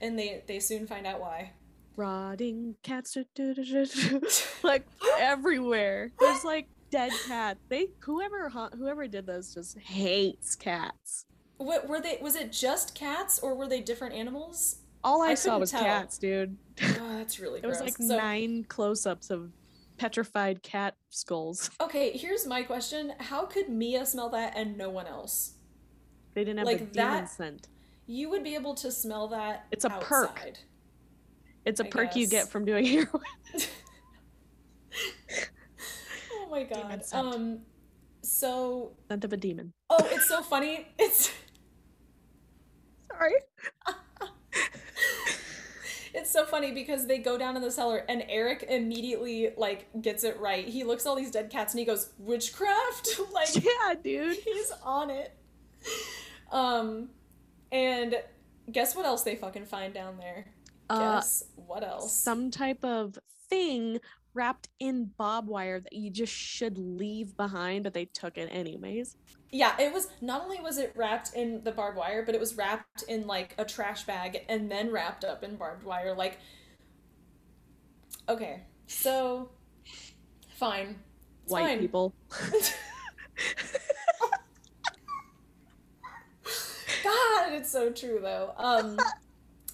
[0.00, 1.52] And they they soon find out why.
[1.96, 3.16] Rotting cats.
[4.62, 4.86] like,
[5.18, 6.12] everywhere.
[6.18, 7.58] There's like dead cat.
[7.68, 11.26] They whoever whoever did this just hates cats.
[11.58, 12.18] What were they?
[12.22, 14.78] Was it just cats, or were they different animals?
[15.04, 15.82] All I, I saw was tell.
[15.82, 16.56] cats, dude.
[16.82, 19.50] Oh, that's really It was like So- nine close-ups of
[20.00, 21.70] petrified cat skulls.
[21.80, 25.52] Okay, here's my question: How could Mia smell that and no one else?
[26.34, 27.68] They didn't have Like demon that- scent.
[28.06, 29.66] You would be able to smell that.
[29.70, 30.52] It's a perk.
[31.66, 33.22] It's a I perk you get from doing heroin.
[36.32, 37.02] Oh my god.
[37.12, 37.60] Um.
[38.22, 39.72] So, Scent of a demon.
[39.88, 40.88] oh, it's so funny.
[40.98, 41.30] It's.
[43.12, 43.34] Sorry.
[46.14, 50.24] It's so funny because they go down in the cellar and Eric immediately like gets
[50.24, 50.66] it right.
[50.66, 54.36] He looks at all these dead cats and he goes, "Witchcraft!" like Yeah, dude.
[54.36, 55.34] he's on it.
[56.50, 57.10] Um
[57.72, 58.16] and
[58.72, 60.46] guess what else they fucking find down there?
[60.88, 62.12] Uh, Guess what else?
[62.12, 63.16] some type of
[63.48, 64.00] thing
[64.34, 69.16] wrapped in bob wire that you just should leave behind, but they took it anyways.
[69.52, 72.54] Yeah, it was not only was it wrapped in the barbed wire, but it was
[72.56, 76.14] wrapped in like a trash bag and then wrapped up in barbed wire.
[76.14, 76.38] Like,
[78.28, 79.50] okay, so
[80.56, 81.00] fine,
[81.42, 81.78] It's White fine.
[81.80, 82.14] people.
[87.02, 88.52] God, it's so true though.
[88.56, 88.98] Um,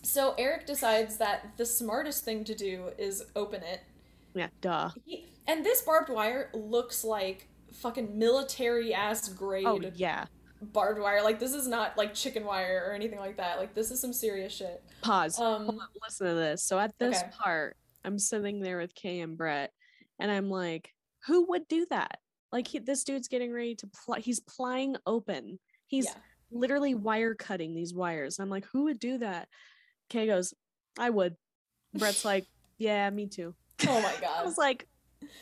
[0.02, 3.80] so Eric decides that the smartest thing to do is open it.
[4.34, 4.90] Yeah, duh.
[5.04, 7.48] He, and this barbed wire looks like
[7.80, 10.26] fucking military ass grade Oh yeah.
[10.60, 11.22] barbed wire.
[11.22, 13.58] Like this is not like chicken wire or anything like that.
[13.58, 14.82] Like this is some serious shit.
[15.02, 15.40] Pause.
[15.40, 16.62] Um, listen to this.
[16.62, 17.30] So at this okay.
[17.38, 19.72] part, I'm sitting there with Kay and Brett,
[20.18, 20.92] and I'm like,
[21.26, 22.18] who would do that?
[22.52, 24.20] Like he, this dude's getting ready to ply.
[24.20, 25.58] He's plying open.
[25.86, 26.14] He's Yeah.
[26.50, 28.38] literally wire cutting these wires.
[28.38, 29.48] I'm like, who would do that?
[30.08, 30.54] Kay goes,
[30.98, 31.36] I would.
[31.94, 32.46] Brett's like,
[32.78, 33.54] yeah, me too.
[33.88, 34.30] Oh my god.
[34.40, 34.86] I was like,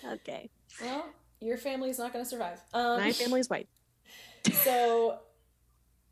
[0.04, 0.50] okay.
[0.82, 1.06] well,
[1.44, 2.60] your family's not gonna survive.
[2.72, 3.68] Um, My family's white.
[4.52, 5.20] so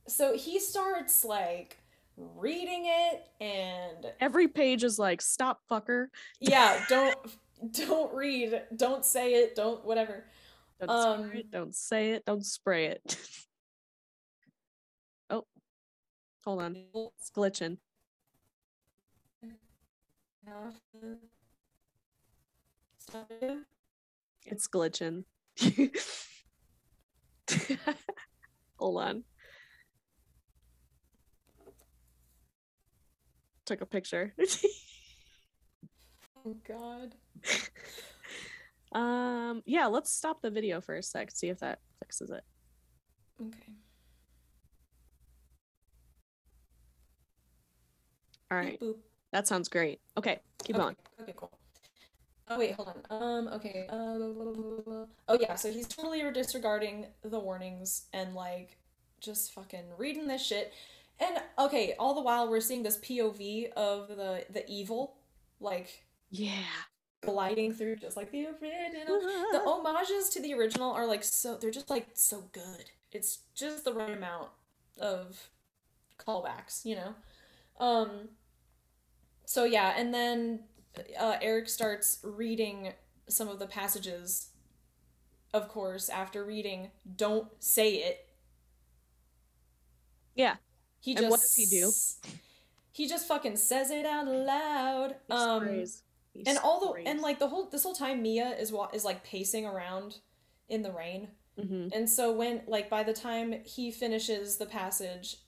[0.07, 1.79] so he starts like
[2.17, 6.07] reading it and Every page is like, stop, fucker.
[6.41, 7.17] yeah don't
[7.73, 10.25] don't read don't say it don't whatever
[10.81, 13.17] Don't Um, spray it, don't say it, don't spray it.
[15.31, 15.45] oh,
[16.45, 16.77] hold on.
[17.19, 17.79] It's glitching.
[22.99, 23.59] Stop it.
[24.45, 25.25] It's glitching.
[28.79, 29.25] hold on.
[33.67, 34.35] Took a picture.
[36.45, 37.15] oh god
[38.99, 42.43] um, yeah, let's stop the video for a sec, see if that fixes it.
[43.41, 43.73] okay
[48.51, 48.97] All right, Boop.
[49.33, 50.01] that sounds great.
[50.19, 50.83] Okay, keep okay.
[50.83, 50.97] going.
[51.23, 51.51] okay cool
[52.49, 55.07] oh wait hold on um okay uh, blah, blah, blah, blah.
[55.29, 58.79] oh yeah so he's totally disregarding the warnings and like
[59.21, 60.73] just fucking reading this shit
[61.21, 65.15] and okay all the while we're seeing this pov of the the evil
[65.61, 66.51] like Yeah.
[67.25, 69.21] gliding through just like the original.
[69.53, 72.91] The homages to the original are like so they're just like so good.
[73.13, 74.49] It's just the right amount
[74.99, 75.49] of
[76.19, 77.15] callbacks, you know.
[77.79, 78.31] Um
[79.45, 80.65] so yeah, and then
[81.19, 82.93] uh, Eric starts reading
[83.29, 84.49] some of the passages
[85.55, 88.27] of course after reading don't say it.
[90.35, 90.57] Yeah.
[91.01, 91.93] He And just what does he do?
[92.93, 95.17] He just fucking says it out loud.
[95.29, 96.03] He Um sprays.
[96.33, 99.05] He and all the and like the whole this whole time Mia is wa- is
[99.05, 100.19] like pacing around
[100.69, 101.29] in the rain.
[101.59, 101.91] Mhm.
[101.95, 105.39] And so when like by the time he finishes the passage,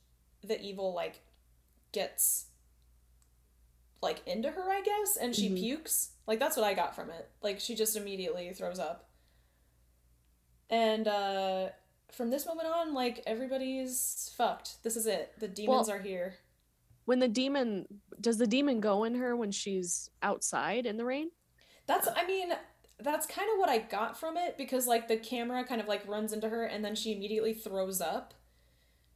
[0.43, 1.23] the evil like
[1.93, 2.47] gets
[4.05, 5.59] like into her, I guess, and she Mhm.
[5.59, 6.11] pukes.
[6.29, 7.29] Like that's what I got from it.
[7.43, 9.09] Like she just immediately throws up.
[10.71, 11.69] And uh
[12.13, 14.83] from this moment on, like everybody's fucked.
[14.85, 15.33] This is it.
[15.39, 16.37] The demons Well- are here.
[17.07, 21.31] when the demon does the demon go in her when she's outside in the rain?
[21.87, 22.53] That's I mean,
[22.99, 26.07] that's kind of what I got from it because like the camera kind of like
[26.07, 28.33] runs into her and then she immediately throws up.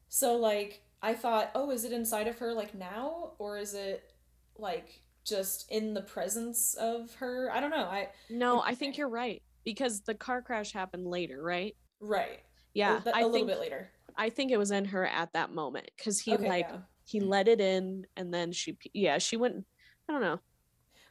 [0.08, 4.12] So like I thought, "Oh, is it inside of her like now or is it
[4.58, 7.84] like just in the presence of her?" I don't know.
[7.84, 11.76] I No, I think you're right because the car crash happened later, right?
[12.00, 12.40] right.
[12.74, 13.90] Yeah, a, a I little think bit later.
[14.16, 16.78] I think it was in her at that moment because he okay, like yeah.
[17.04, 19.64] he let it in and then she yeah she went
[20.08, 20.40] I don't know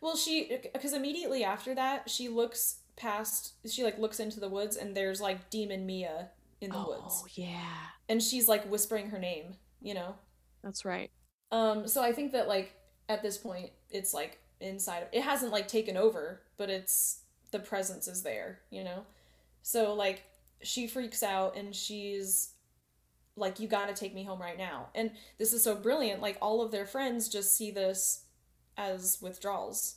[0.02, 4.76] Well, she because immediately after that, she looks past she like looks into the woods
[4.76, 6.32] and there's like demon Mia
[6.62, 7.24] in the woods.
[7.24, 10.16] oh yeah And she's like whispering her name, you know.
[10.64, 11.12] that's right
[11.52, 12.76] Um, so I think that like
[13.10, 17.60] at this point it's like inside of it hasn't like taken over, but it's the
[17.60, 19.06] presence is there, you know?
[19.62, 20.24] So like
[20.64, 22.50] she freaks out and she's
[23.36, 24.88] like, You gotta take me home right now.
[24.96, 28.24] And this is so brilliant, like all of their friends just see this
[28.78, 29.96] as withdrawals.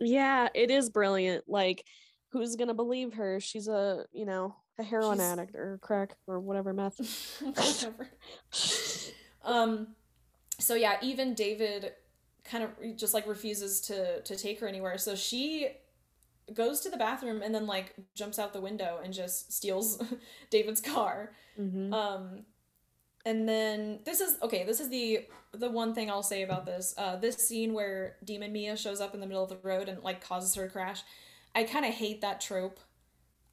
[0.00, 1.84] yeah it is brilliant like
[2.30, 6.40] who's gonna believe her she's a you know a heroin She's- addict or crack or
[6.40, 6.96] whatever meth
[7.42, 8.08] Whatever.
[9.44, 9.88] um
[10.58, 11.92] so yeah even david
[12.44, 15.68] kind of just like refuses to to take her anywhere so she
[16.52, 20.02] goes to the bathroom and then like jumps out the window and just steals
[20.50, 21.92] david's car Mhm.
[21.92, 22.44] um
[23.24, 26.94] and then this is okay this is the the one thing i'll say about this
[26.98, 30.02] uh this scene where demon mia shows up in the middle of the road and
[30.02, 31.02] like causes her to crash
[31.54, 32.80] i kind of hate that trope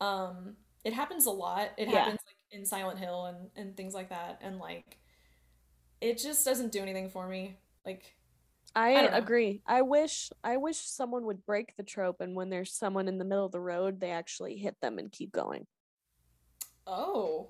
[0.01, 1.99] um it happens a lot it Yeah.
[1.99, 4.97] happens like in silent hill and and things like that and like
[6.01, 7.57] it just doesn't do anything for me.
[7.85, 8.15] Like
[8.75, 9.61] I, don't agree.
[9.65, 13.25] I wish I wish someone would break the trope and when there's someone in the
[13.25, 15.65] middle of the road, they actually hit them and keep going.
[16.87, 17.49] oh,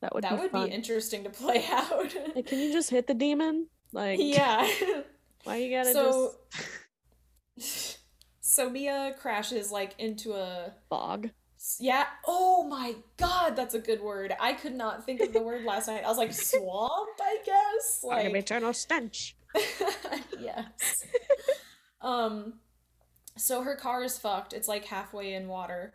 [0.00, 0.68] That would that be would fun.
[0.68, 2.14] be interesting to play out.
[2.34, 3.68] Like, can you just hit the demon?
[3.92, 4.68] Like, yeah.
[5.44, 6.34] why you gotta So-
[7.58, 7.98] just
[8.40, 11.30] so Mia crashes like into a bog?
[11.78, 12.06] yeah.
[12.26, 14.34] Oh my god, that's a good word.
[14.40, 16.04] I could not think of the word last night.
[16.04, 18.00] I was like swamp, I guess.
[18.02, 19.36] Like Like eternal stench.
[20.40, 21.04] yes.
[22.00, 22.54] um
[23.36, 24.52] so her car is fucked.
[24.52, 25.94] It's like halfway in water.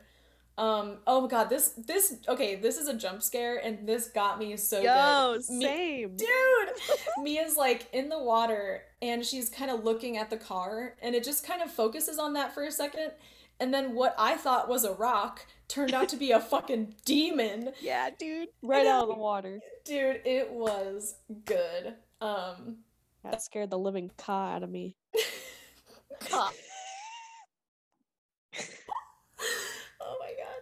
[0.58, 4.40] Um oh my god, this this okay, this is a jump scare and this got
[4.40, 5.50] me so Yo, good.
[5.54, 6.16] Me- same.
[6.16, 6.70] Dude,
[7.24, 11.24] Mia's like in the water and she's kind of looking at the car and it
[11.24, 13.12] just kind of focuses on that for a second.
[13.60, 17.72] And then what I thought was a rock turned out to be a fucking demon.
[17.82, 18.50] Yeah, dude.
[18.62, 19.60] Right out of the water.
[19.84, 21.16] Dude, it was
[21.46, 21.96] good.
[22.22, 22.78] Um
[23.26, 24.96] That scared the living ca out of me.
[26.32, 26.52] oh
[30.20, 30.62] my god.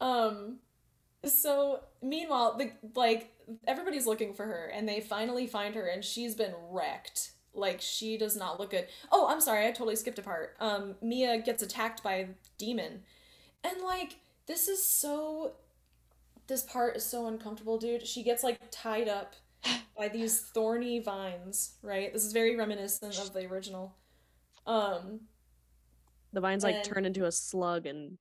[0.00, 0.58] Um
[1.24, 3.32] so meanwhile the like
[3.66, 7.32] everybody's looking for her and they finally find her and she's been wrecked.
[7.54, 8.86] Like she does not look good.
[9.10, 10.56] Oh, I'm sorry, I totally skipped a part.
[10.60, 12.26] Um Mia gets attacked by a
[12.58, 13.00] demon.
[13.64, 15.52] And like this is so
[16.48, 18.06] this part is so uncomfortable, dude.
[18.06, 19.34] She gets like tied up
[19.96, 22.12] by these thorny vines, right?
[22.12, 23.94] This is very reminiscent of the original.
[24.66, 25.20] Um
[26.32, 28.18] The vines like turn into a slug and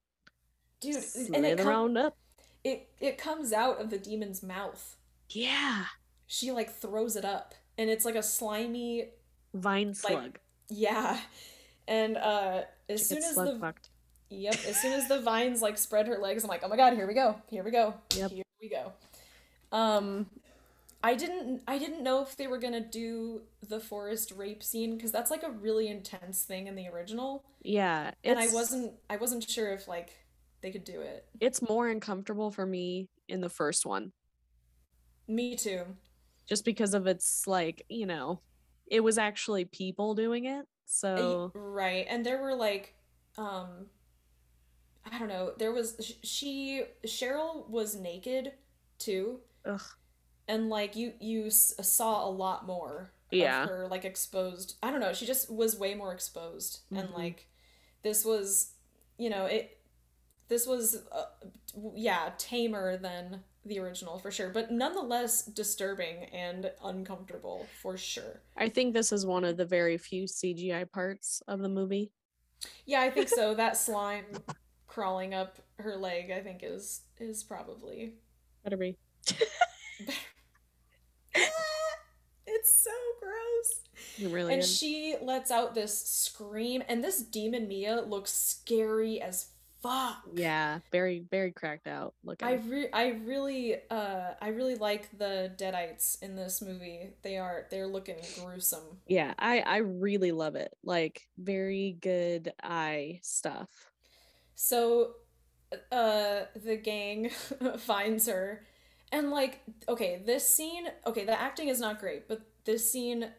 [0.81, 2.17] dude, and it, com- up.
[2.63, 4.95] it it comes out of the demon's mouth.
[5.29, 5.85] Yeah.
[6.25, 9.09] She like throws it up, and it's like a slimy,
[9.53, 10.39] Vine slug.
[10.69, 11.19] yeah.
[11.87, 13.89] And uh, as She soon as the fucked.
[14.29, 16.93] yep, as soon as the vines like spread her legs, I'm like, oh my god,
[16.95, 18.31] here we go, here we go, Yep.
[18.31, 18.91] here we go.
[19.71, 20.29] Um,
[21.03, 25.11] I didn't I didn't know if they were gonna do the forest rape scene because
[25.11, 28.11] that's like a really intense thing in the original, Yeah.
[28.23, 30.09] and I wasn't I wasn't sure if like
[30.61, 31.25] they could do it.
[31.39, 34.11] It's more uncomfortable for me in the first one.
[35.27, 35.83] Me too.
[36.47, 38.41] Just because of its like, you know,
[38.87, 40.65] it was actually people doing it.
[40.85, 42.95] So right and there were like
[43.37, 43.85] um
[45.11, 48.53] i don't know there was she cheryl was naked
[48.97, 49.81] too ugh.
[50.47, 53.63] And like you you saw a lot more Yeah.
[53.63, 57.13] of her like exposed i don't know she just was way more exposed and Mhm.
[57.17, 57.47] like
[58.03, 58.73] this was
[59.17, 59.77] you know it
[60.47, 61.25] this was uh,
[61.95, 68.69] yeah tamer than the original for sure but nonetheless disturbing and uncomfortable for sure I
[68.69, 72.11] think this is one of the very few CGI parts of the movie.
[72.85, 73.53] Yeah, I think so.
[73.63, 74.25] That slime
[74.87, 78.13] crawling up her leg, I think is is probably
[78.63, 78.97] Better be.
[82.67, 83.81] It's so gross.
[84.17, 84.77] It really And is.
[84.77, 89.47] she lets out this scream, and this demon Mia looks scary as
[89.81, 90.23] fuck.
[90.33, 92.47] Yeah, very, very cracked out looking.
[92.47, 97.13] I re- I really uh I really like the deadites in this movie.
[97.23, 98.99] They are they're looking gruesome.
[99.07, 100.73] yeah, I I really love it.
[100.83, 103.69] Like very good eye stuff.
[104.55, 105.13] So
[105.91, 107.29] uh the gang
[107.77, 108.65] finds her
[109.11, 113.31] and like okay, this scene, okay, the acting is not great, but this scene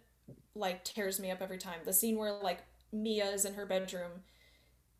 [0.57, 1.79] like tears me up every time.
[1.85, 2.63] The scene where like
[2.93, 4.11] Mia is in her bedroom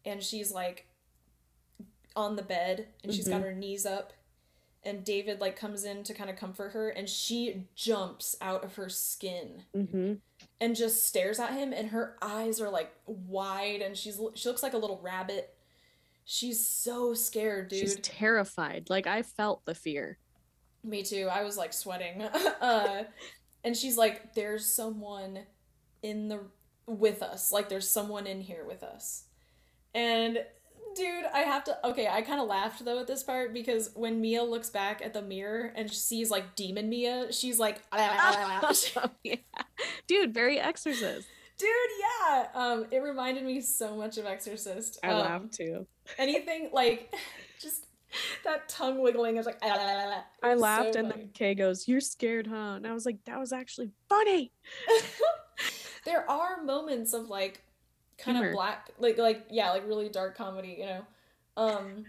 [0.05, 0.87] and she's like
[2.15, 4.13] on the bed and she's got her knees up
[4.85, 8.77] and David like comes in to kind of comfort her and she jumps out of
[8.77, 10.15] her skin Mm-hmm.
[10.61, 14.63] and just stares at him and her eyes are like wide and she's she looks
[14.63, 15.55] like a little rabbit
[16.25, 18.89] she's so scared dude She's terrified.
[18.91, 20.19] Like I felt the fear.
[20.85, 22.23] me too i was like sweating
[22.61, 23.03] uh
[23.65, 25.41] and she's like there's someone
[26.03, 26.41] in the
[26.87, 29.25] with us like there's someone in here with us
[29.95, 30.39] and
[30.97, 34.21] dude i have to okay i kind of laughed though at this part because when
[34.21, 37.83] mia looks back at the mirror and sees like demon mia she's like
[39.23, 39.35] yeah.
[40.07, 41.29] Dude, very exorcist.
[41.59, 41.69] dude
[42.01, 45.87] yeah um it reminded me so much of exorcist I um, laughed too.
[46.17, 47.15] anything like
[48.45, 51.23] that tongue wiggling is like I so laughed and funny.
[51.23, 52.75] then Kay goes, You're scared, huh?
[52.77, 54.53] And I was like, That was actually funny.
[56.05, 57.63] there are moments of like
[58.17, 58.51] kind Humor.
[58.51, 61.05] of black like like yeah like really dark comedy you know
[61.57, 62.05] um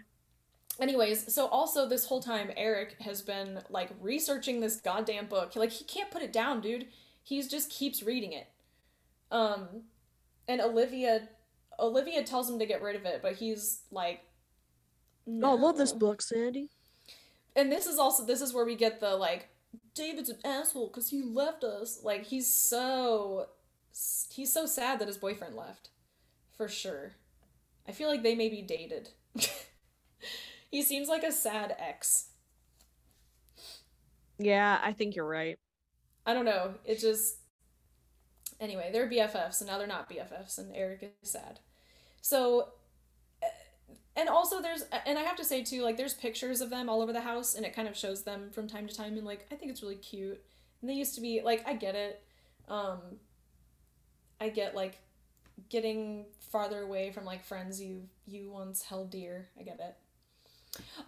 [0.80, 5.70] anyways so also this whole time eric has been like researching this goddamn book like
[5.72, 6.88] he can't put it down dude
[7.22, 8.48] he's just keeps reading it
[9.32, 9.68] um
[10.48, 11.28] and olivia
[11.80, 14.22] olivia tells him to get rid of it but he's like
[15.30, 16.70] Oh, I love this book, Sandy.
[17.56, 19.50] and this is also this is where we get the like
[19.94, 22.00] David's an asshole because he left us.
[22.04, 23.48] Like he's so
[24.32, 25.90] he's so sad that his boyfriend left,
[26.56, 27.14] for sure.
[27.88, 29.10] I feel like they may be dated.
[30.72, 32.30] he seems like a sad ex.
[34.38, 35.60] Yeah, I think you're right.
[36.26, 36.76] I don't know.
[36.86, 37.38] It just
[38.60, 41.60] anyway, they're BFFs and now they're not BFFs, and Eric is sad.
[42.22, 42.70] So,
[44.20, 47.02] and also there's, and I have to say too, like there's pictures of them all
[47.02, 49.48] over the house, and it kind of shows them from time to time, and like
[49.52, 50.44] I think it's really cute.
[50.82, 52.22] And they used to be like I get it,
[52.68, 53.00] um,
[54.42, 55.00] I get like
[55.70, 59.50] getting farther away from like friends you you once held dear.
[59.58, 59.96] I get it.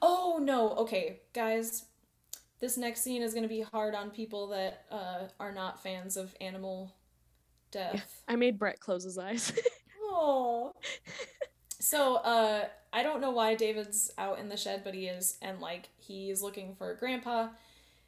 [0.02, 1.86] Oh no, okay, guys.
[2.62, 6.34] This next scene is gonna be hard on people that uh, are not fans of
[6.40, 6.96] animal
[7.72, 8.22] death.
[8.28, 9.52] I made Brett close his eyes.
[10.14, 10.74] Oh.
[11.80, 15.60] so, uh, I don't know why David's out in the shed, but he is, and
[15.60, 17.50] like he's looking for Grandpa,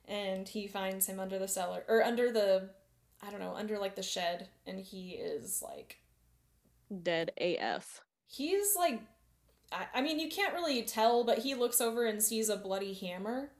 [0.07, 2.69] and he finds him under the cellar or under the,
[3.21, 5.99] I don't know, under like the shed, and he is like
[7.01, 8.01] Dead AF.
[8.27, 9.01] he's like,
[9.71, 12.93] I, I mean, you can't really tell, but he looks over and sees a bloody
[12.93, 13.51] hammer.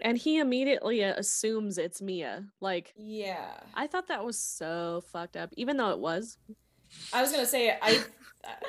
[0.00, 2.46] And he immediately assumes it's Mia.
[2.60, 6.36] Like, Yeah, I thought that was so fucked up, even though it was.
[7.12, 8.02] I was gonna say I,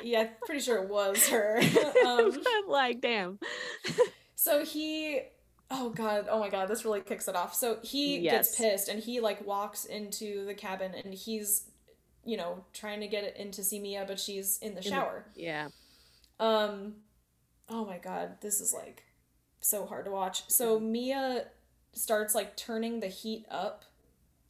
[0.02, 1.60] yeah, pretty sure it was her.
[2.06, 2.32] um,
[2.68, 3.38] like, damn.
[4.38, 5.22] So he
[5.70, 7.54] oh god, oh my god, this really kicks it off.
[7.54, 8.48] So he Yes.
[8.50, 11.64] gets pissed and he like walks into the cabin and he's
[12.24, 14.88] you know, trying to get it in to see Mia, but she's in the the-
[14.88, 15.26] shower.
[15.34, 15.68] Yeah.
[16.38, 16.96] Um
[17.68, 19.02] oh my god, this is like
[19.60, 20.44] so hard to watch.
[20.48, 21.46] So Mia
[21.94, 23.84] starts like turning the heat up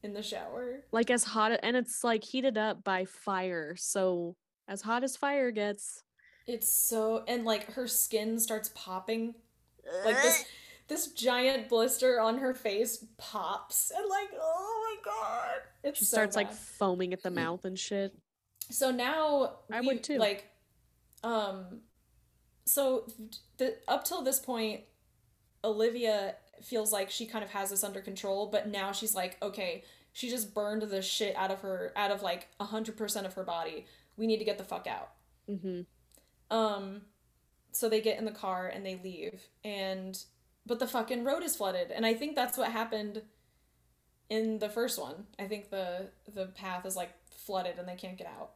[0.02, 0.84] in the shower.
[0.92, 3.76] Like as hot, and it's like heated up by fire.
[3.78, 4.36] So
[4.68, 6.02] as hot as fire gets.
[6.46, 9.34] It's so and like her skin starts popping.
[10.04, 10.44] Like this
[10.88, 15.60] this giant blister on her face pops and like oh my god.
[15.82, 18.14] It's She so starts like foaming at the mouth and shit.
[18.70, 20.18] So now I we- would too.
[20.18, 20.46] Like,
[21.22, 21.80] um,
[22.64, 23.08] so
[23.58, 24.82] the up till this point,
[25.64, 29.84] Olivia feels like she kind of has this under control, but now she's like, okay,
[30.12, 33.34] she just burned the shit out of her, out of like a hundred percent of
[33.34, 33.86] her body.
[34.16, 35.10] We need to get the fuck out.
[35.48, 35.82] hmm
[36.50, 37.02] Um,
[37.72, 40.18] so they get in the car and they leave, and
[40.64, 43.22] but the fucking road is flooded, and I think that's what happened
[44.28, 45.26] in the first one.
[45.38, 48.52] I think the the path is like flooded and they can't get out.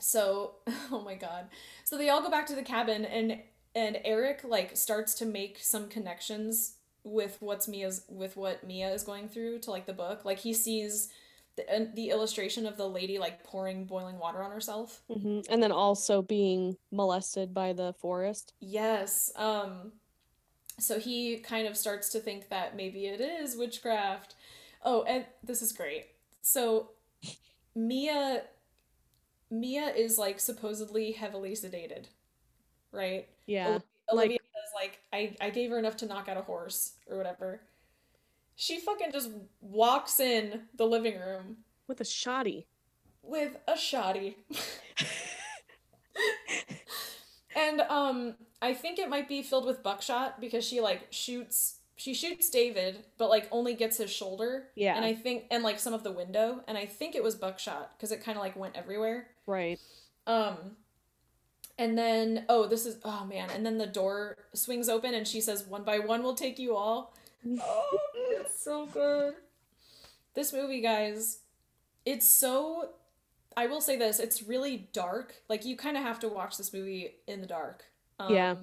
[0.00, 0.56] So,
[0.90, 1.48] oh my god.
[1.84, 3.40] So they all go back to the cabin and
[3.74, 9.02] and Eric like starts to make some connections with what's Mia's with what Mia is
[9.02, 10.24] going through to like the book.
[10.24, 11.08] Like he sees
[11.56, 15.02] the, the illustration of the lady like pouring boiling water on herself.
[15.12, 18.52] hmm And then also being molested by the forest.
[18.60, 19.32] Yes.
[19.36, 19.92] Um
[20.78, 24.34] so he kind of starts to think that maybe it is witchcraft.
[24.84, 26.06] Oh, and this is great.
[26.42, 26.90] So
[27.74, 28.42] Mia
[29.50, 32.06] Mia is like supposedly heavily sedated.
[32.90, 33.28] Right?
[33.46, 33.78] Yeah.
[34.12, 37.16] Olivia, like- is like I I gave her enough to knock out a horse or
[37.16, 37.60] whatever.
[38.56, 39.30] She fucking just
[39.60, 42.66] walks in the living room With a shoddy.
[43.22, 44.36] with a shoddy.
[47.56, 52.14] and um I think it might be filled with buckshot because she like shoots she
[52.14, 54.68] shoots David but like only gets his shoulder.
[54.74, 54.96] Yeah.
[54.96, 57.92] And I think and like some of the window and I think it was buckshot
[57.96, 59.28] because it kind of like went everywhere.
[59.46, 59.78] Right.
[60.26, 60.56] Um
[61.78, 65.40] and then oh this is oh man and then the door swings open and she
[65.40, 67.14] says one by one we'll take you all.
[67.46, 67.98] Oh,
[68.30, 69.34] it's so good.
[70.34, 71.38] This movie, guys,
[72.04, 72.90] it's so.
[73.56, 75.34] I will say this: it's really dark.
[75.48, 77.84] Like you kind of have to watch this movie in the dark.
[78.18, 78.56] Um, Yeah.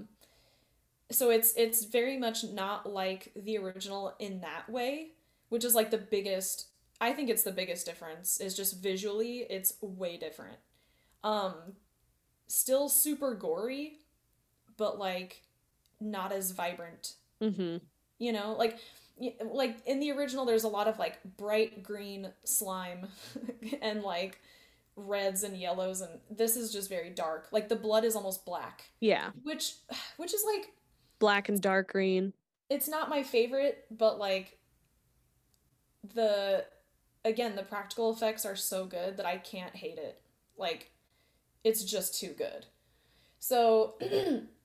[1.12, 5.12] So it's it's very much not like the original in that way,
[5.50, 6.68] which is like the biggest.
[7.02, 8.40] I think it's the biggest difference.
[8.40, 10.58] Is just visually, it's way different.
[11.24, 11.56] Um,
[12.48, 14.00] still super gory,
[14.78, 15.44] but like
[16.02, 17.78] not as vibrant hmm
[18.22, 18.78] you know like
[19.52, 23.08] like in the original there's a lot of like bright green slime
[23.82, 24.40] and like
[24.96, 28.92] reds and yellows and this is just very dark like the blood is almost black
[29.00, 29.32] Yeah.
[29.44, 29.74] which
[30.18, 30.72] which is like
[31.20, 32.34] Black and dark green.
[32.70, 34.58] it's not my favorite but like
[36.16, 36.66] the
[37.24, 40.20] again the practical effects are so good that i can't hate it
[40.58, 40.92] like
[41.64, 42.66] it's just too good
[43.40, 43.96] so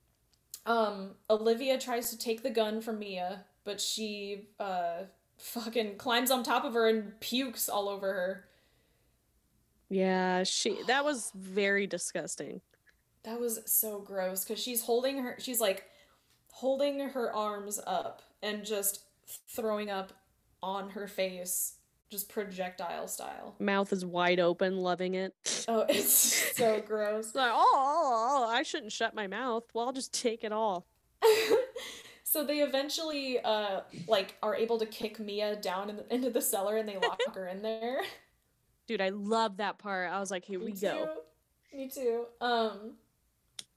[0.66, 5.02] um olivia tries to take the gun from mia but she uh
[5.38, 8.44] fucking climbs on top of her and pukes all over her
[9.88, 10.42] Yeah.
[10.42, 10.82] She.
[10.86, 12.60] That was very disgusting.
[13.22, 15.84] That was so gross because she's holding her, she's like
[16.52, 19.00] holding her arms up and just
[19.48, 20.12] throwing up
[20.62, 21.74] on her face,
[22.10, 23.54] just projectile style.
[23.58, 25.34] Mouth is wide open, loving it.
[25.68, 26.08] Oh, it's
[26.56, 27.34] so gross.
[27.34, 29.64] Like, oh, oh, oh, I shouldn't shut my mouth.
[29.74, 30.86] Well, I'll just take it all.
[32.22, 36.40] so they eventually uh like are able to kick Mia down in the, into the
[36.40, 38.00] cellar and they lock her in there.
[38.86, 40.12] Dude, I love that part.
[40.12, 41.08] I was like, here Me we go.
[41.72, 41.76] too.
[41.76, 42.26] Me too.
[42.40, 42.92] Um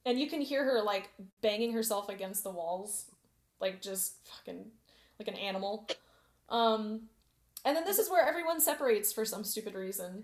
[0.06, 1.10] and you can hear her like
[1.42, 3.06] banging herself against the walls
[3.60, 4.66] like just fucking
[5.18, 5.88] like an animal.
[6.50, 7.10] Um
[7.66, 10.24] and then this is where everyone separates for some stupid reason.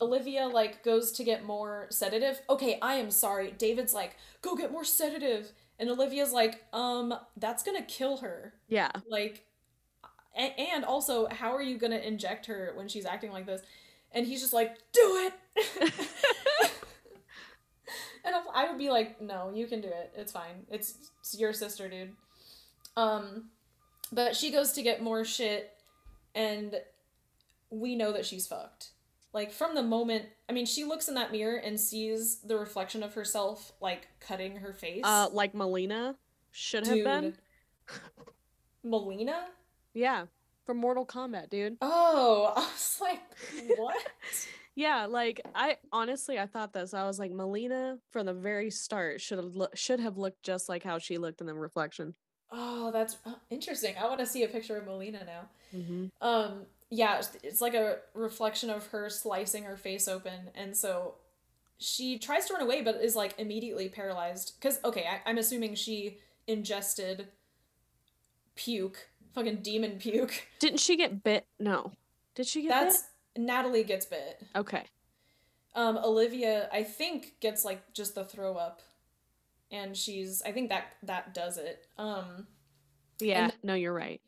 [0.00, 2.40] Olivia like goes to get more sedative.
[2.50, 3.52] Okay, I am sorry.
[3.52, 8.54] David's like, "Go get more sedative." And Olivia's like, "Um, that's going to kill her."
[8.68, 8.90] Yeah.
[9.08, 9.46] Like
[10.36, 13.62] and also, how are you going to inject her when she's acting like this?
[14.12, 15.32] And he's just like, "Do it."
[18.24, 20.12] and I would be like, "No, you can do it.
[20.16, 20.66] It's fine.
[20.70, 22.12] It's, it's your sister, dude."
[22.96, 23.50] Um
[24.12, 25.75] but she goes to get more shit
[26.36, 26.76] and
[27.70, 28.90] we know that she's fucked.
[29.32, 33.02] Like from the moment, I mean, she looks in that mirror and sees the reflection
[33.02, 35.02] of herself like cutting her face.
[35.04, 36.14] Uh, like Mileena
[36.52, 37.34] should have been.
[38.84, 39.40] Mileena?
[39.92, 40.26] Yeah.
[40.64, 41.76] From Mortal Kombat, dude.
[41.80, 43.20] Oh, I was like,
[43.76, 43.96] what?
[44.78, 46.92] Yeah, like I honestly I thought this.
[46.92, 50.68] I was like Mileena from the very start should have lo- should have looked just
[50.68, 52.14] like how she looked in the reflection.
[52.50, 53.94] Oh, that's uh, interesting.
[54.00, 55.48] I want to see a picture of Mileena now.
[55.74, 56.06] Mm-hmm.
[56.20, 61.14] Um, yeah, it's- like a reflection of her slicing her face open, and so
[61.78, 64.54] she tries to run away, but is like immediately paralyzed.
[64.60, 67.28] Cause okay, I, I'm assuming she ingested
[68.54, 70.46] puke, fucking demon puke.
[70.58, 71.46] Didn't she get bit?
[71.58, 71.92] No.
[72.34, 73.04] Did she get That's
[73.36, 74.38] Natalie gets bit.
[74.40, 74.48] bit?
[74.54, 74.84] Okay.
[75.74, 78.80] Um, Olivia, I think, gets like just the throw up,
[79.70, 80.42] and she's.
[80.44, 81.86] I think that that does it.
[81.98, 82.46] Um,
[83.20, 83.50] Yeah.
[83.62, 84.20] no, you're right.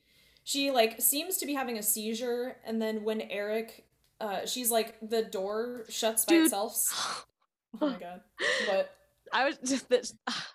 [0.45, 3.84] she like seems to be having a seizure and then when eric
[4.20, 6.45] uh she's like the door shuts by Dude.
[6.47, 7.26] itself
[7.82, 8.22] oh my god
[8.66, 8.95] But
[9.30, 10.14] I was just this,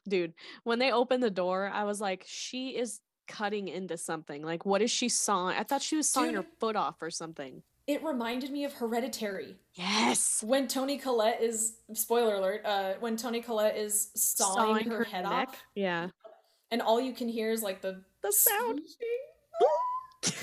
[0.10, 0.34] dude.
[0.64, 4.42] When they opened the door, I was like, she is cutting into something.
[4.42, 5.56] Like, what is she sawing?
[5.56, 7.62] I thought she was sawing her foot off or something.
[7.86, 10.42] It reminded me of hereditary Yes.
[10.44, 15.62] when toni collette is spoiler alert uh when toni collette is sawing, her, head off
[15.76, 16.10] Yeah.
[16.72, 18.82] and all you can hear is like the The sound.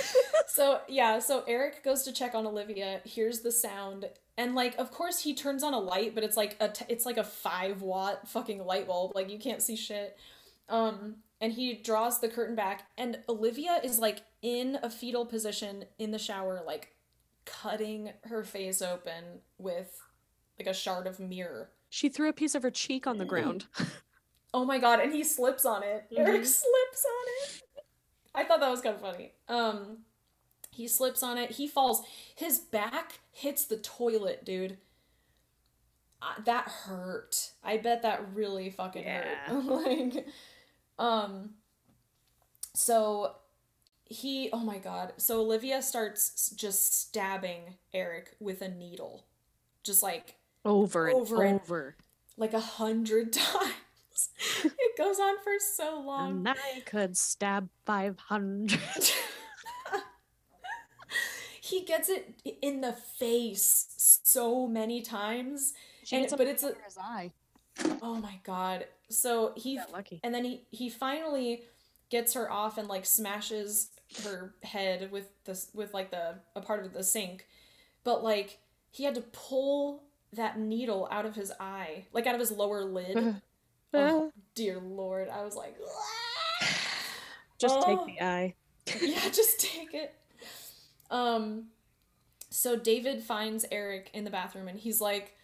[0.46, 4.04] so yeah so eric goes to check on olivia hears the sound
[4.36, 7.06] and like of course he turns on a light but it's like a t- it's
[7.06, 10.18] like a five watt fucking light bulb like you can't see shit
[10.68, 15.84] um and he draws the curtain back and olivia is like in a fetal position
[15.98, 16.88] in the shower like
[17.62, 19.24] cutting her face open
[19.58, 20.00] with
[20.58, 23.66] like a shard of mirror She threw a piece of her cheek on the ground.
[24.52, 26.06] Oh my god, and he slips on it.
[26.16, 26.44] Eric Mhm.
[26.44, 27.62] slips on it.
[28.34, 29.32] I thought that was kind of funny.
[29.48, 29.98] Um
[30.72, 31.52] he slips on it.
[31.52, 32.02] He falls.
[32.34, 34.78] His back hits the toilet, dude.
[36.22, 37.52] Uh, that hurt.
[37.62, 39.64] I bet that really fucking hurt.
[39.64, 40.26] like
[40.98, 41.50] um
[42.74, 43.36] so
[44.10, 45.14] he oh my god.
[45.16, 49.24] So Olivia starts just stabbing Eric with a needle.
[49.84, 50.34] Just like
[50.64, 51.96] over and Over and- over.
[52.36, 53.72] like a hundred times.
[54.64, 56.38] it goes on for so long.
[56.46, 58.78] And I could stab 500.
[61.60, 63.86] he gets it in the face
[64.24, 65.72] so many times.
[66.04, 67.32] She And- but it's a- his eye.
[68.02, 68.86] Oh my god.
[69.08, 70.20] So he lucky.
[70.22, 71.62] and then he he finally
[72.10, 73.88] gets her off and like smashes
[74.24, 77.46] her head with this with like the a part of the sink.
[78.04, 78.58] But like
[78.90, 80.02] he had to pull
[80.32, 83.36] that needle out of his eye, like out of his lower lid.
[83.94, 85.28] oh, dear lord.
[85.28, 85.76] I was like
[87.58, 87.84] Just Oh.
[87.84, 88.54] take the eye.
[89.00, 90.14] yeah, just take it.
[91.10, 91.66] Um
[92.52, 95.36] so David finds Eric in the bathroom and he's like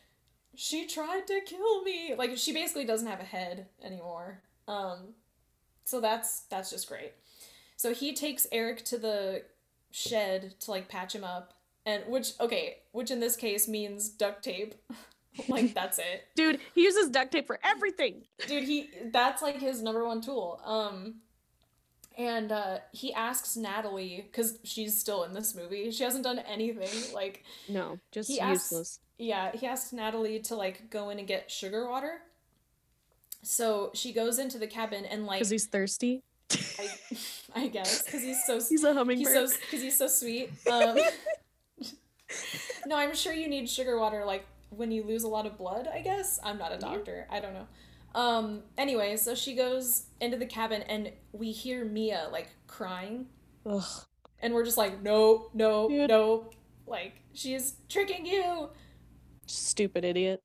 [0.54, 2.14] she tried to kill me.
[2.16, 4.40] Like she basically doesn't have a head anymore.
[4.66, 5.14] Um
[5.84, 7.12] so that's that's just great.
[7.76, 9.42] So he takes Eric to the
[9.90, 11.52] shed to like patch him up
[11.84, 14.74] and which okay, which in this case means duct tape.
[15.48, 18.22] like that's it Dude, he uses duct tape for everything.
[18.48, 21.16] dude he that's like his number one tool um
[22.16, 26.88] and uh he asks natalie because she's still in this movie she hasn't done anything
[27.14, 29.00] like No, just He asks- useless.
[29.18, 32.22] yeah he asks natalie to like go in and get sugar water
[33.42, 36.22] so she goes into the cabin and like Because he's thirsty.
[36.52, 36.88] I,
[37.64, 39.18] I guess because he's so He's a hummingbird.
[39.34, 40.96] he's so because he's so sweet um
[42.86, 45.88] no i'm sure you need sugar water like when you lose a lot of blood
[45.92, 47.66] i guess i'm not a doctor i don't know
[48.14, 53.26] um anyway so she goes into the cabin and we hear mia like crying
[53.64, 53.82] Ugh.
[54.40, 56.06] And we're just like, no, no, Yeah.
[56.06, 56.50] no.
[56.86, 58.68] Like, she's tricking you.
[59.46, 60.42] Stupid idiot.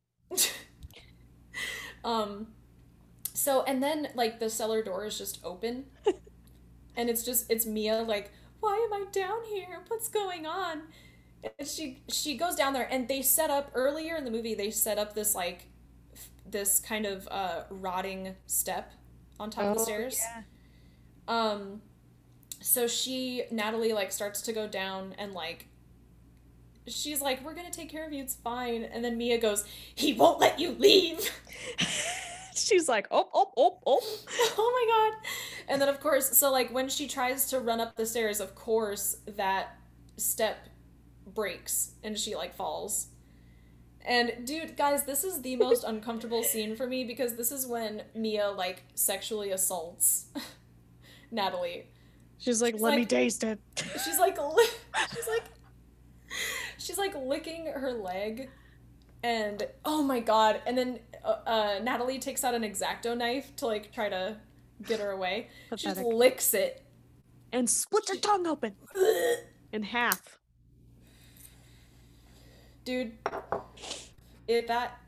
[2.04, 2.48] Um,
[3.42, 5.86] so and then like the cellar door is just open,
[6.96, 9.80] and it's just it's Mia like, why am I down here?
[9.88, 10.84] What's going on?
[11.58, 14.54] And she she goes down there, and they set up earlier in the movie.
[14.54, 15.68] They set up this like
[16.14, 18.92] f- this kind of uh rotting step
[19.40, 20.20] on top of the Oh, stairs.
[20.20, 20.44] yeah.
[21.28, 21.82] Um,
[22.62, 25.68] so she Natalie like starts to go down and like.
[26.88, 28.24] She's like, "We're gonna take care of you.
[28.24, 29.64] It's fine." And then Mia goes,
[29.96, 31.30] "He won't let you leave."
[32.56, 34.02] She's like, oh, oh, oh, oh.
[34.58, 35.30] oh my god
[35.68, 38.56] and then of course so like when she tries to run up the stairs of
[38.56, 39.78] course that
[40.18, 40.58] step
[41.26, 43.08] breaks and she like falls
[44.06, 48.02] and dude guys this is the most uncomfortable scene for me because this is when
[48.16, 50.26] mia like sexually assaults
[51.32, 51.86] natalie
[52.40, 53.60] She's like, She's let me taste it.
[54.04, 54.66] she's like li-
[55.14, 55.44] she's like
[56.80, 58.50] she's like licking her leg
[59.24, 63.66] and oh my god and then uh, uh, natalie takes out an exacto knife to
[63.66, 64.38] like try to
[64.86, 65.50] get her away.
[65.76, 66.84] She just licks it.
[67.52, 68.76] And split her tongue open.
[69.74, 70.40] In half.
[72.84, 73.14] dude
[74.48, 75.00] it that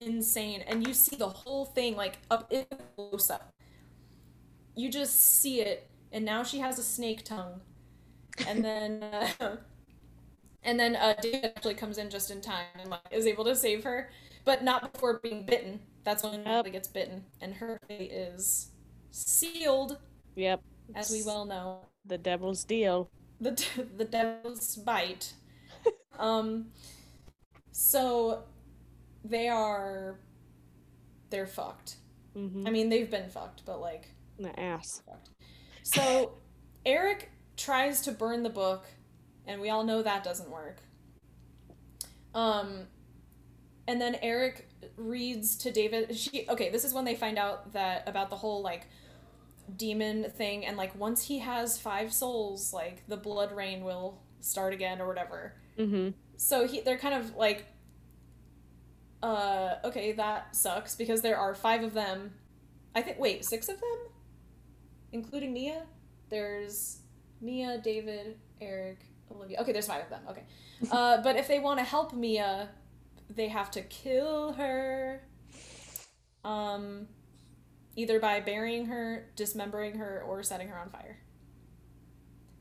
[0.00, 0.62] insane.
[0.66, 3.52] And you see the whole thing like up in close up.
[4.76, 7.60] You just see it and now she has a snake tongue.
[8.46, 9.02] And then
[9.40, 9.56] uh,
[10.62, 13.56] and then uh, David actually comes in just in time and like, is able to
[13.56, 14.10] save her
[14.44, 16.70] but not before being bitten that's when Yep.
[16.72, 18.70] Gets bitten and her fate is
[19.10, 19.98] sealed
[20.36, 20.60] Yep.
[20.94, 23.08] as we well know The devil's deal.
[23.40, 23.52] the
[23.96, 25.32] the devil's bite.
[26.18, 26.66] um,
[27.72, 28.44] so
[29.24, 30.18] they are
[31.30, 31.96] they're fucked.
[32.36, 32.66] Mm-hmm.
[32.66, 35.02] I mean, they've been fucked, but like the ass.
[35.06, 35.30] fucked.
[35.82, 36.34] So
[36.86, 38.84] Eric tries to burn the book,
[39.46, 40.80] and we all know that doesn't work.
[42.34, 42.86] Um,
[43.86, 46.16] and then Eric reads to David.
[46.16, 46.70] She okay.
[46.70, 48.86] This is when they find out that about the whole like
[49.76, 54.72] demon thing, and like once he has five souls, like the blood rain will start
[54.74, 55.54] again or whatever.
[55.78, 56.10] Mm-hmm.
[56.36, 57.66] So he they're kind of like
[59.22, 62.34] uh okay, that sucks because there are 5 of them.
[62.94, 63.98] I think wait, 6 of them?
[65.12, 65.84] Including Mia?
[66.28, 66.98] There's
[67.40, 68.98] Mia, David, Eric,
[69.30, 69.60] Olivia.
[69.60, 70.22] Okay, there's 5 of them.
[70.30, 70.44] Okay.
[70.90, 72.68] Uh but if they want to help Mia,
[73.34, 75.26] they have to kill her.
[76.44, 77.08] Um
[77.96, 81.18] either by burying her, dismembering her or setting her on fire.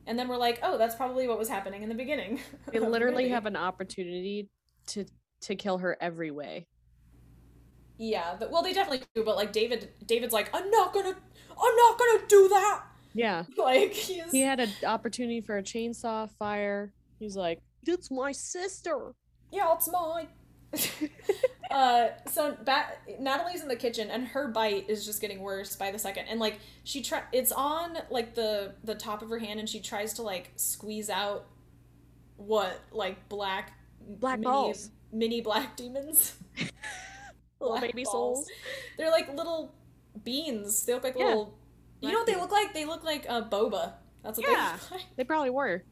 [0.06, 2.40] And then we're like, "Oh, that's probably what was happening in the beginning."
[2.72, 4.50] They literally have an opportunity
[4.88, 5.06] to
[5.42, 6.68] to kill her every way.
[7.98, 11.76] Yeah, but, well, they definitely do, but like David, David's like, I'm not gonna, I'm
[11.76, 12.84] not gonna do that.
[13.14, 13.44] Yeah.
[13.58, 16.92] Like he's He had an opportunity for a chainsaw fire.
[17.20, 19.14] He's like, "It's my sister."
[19.52, 20.28] yeah, it's mine.
[21.72, 25.92] uh, so ba- Natalie's in the kitchen, and her bite is just getting worse by
[25.92, 26.26] the second.
[26.28, 29.80] And like she try, it's on like the the top of her hand, and she
[29.80, 31.46] tries to like squeeze out
[32.38, 33.74] what like black
[34.20, 34.90] Black mini, balls.
[35.12, 36.36] mini black demons.
[37.60, 38.12] Little Black baby balls.
[38.48, 38.50] souls.
[38.98, 39.74] They're like little
[40.24, 40.86] beans.
[40.86, 41.26] They look like Yeah.
[41.28, 41.58] little.
[42.02, 42.74] You know what they look like?
[42.74, 43.94] They look like uh, boba.
[44.24, 44.74] That's what Yeah.
[44.76, 45.16] they look like.
[45.16, 45.84] They probably were.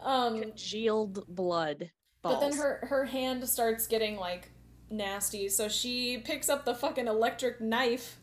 [0.00, 1.90] Um, Congealed blood.
[2.22, 2.36] Balls.
[2.36, 4.50] but then her her hand starts getting like
[4.90, 8.18] nasty, so she picks up the fucking electric knife,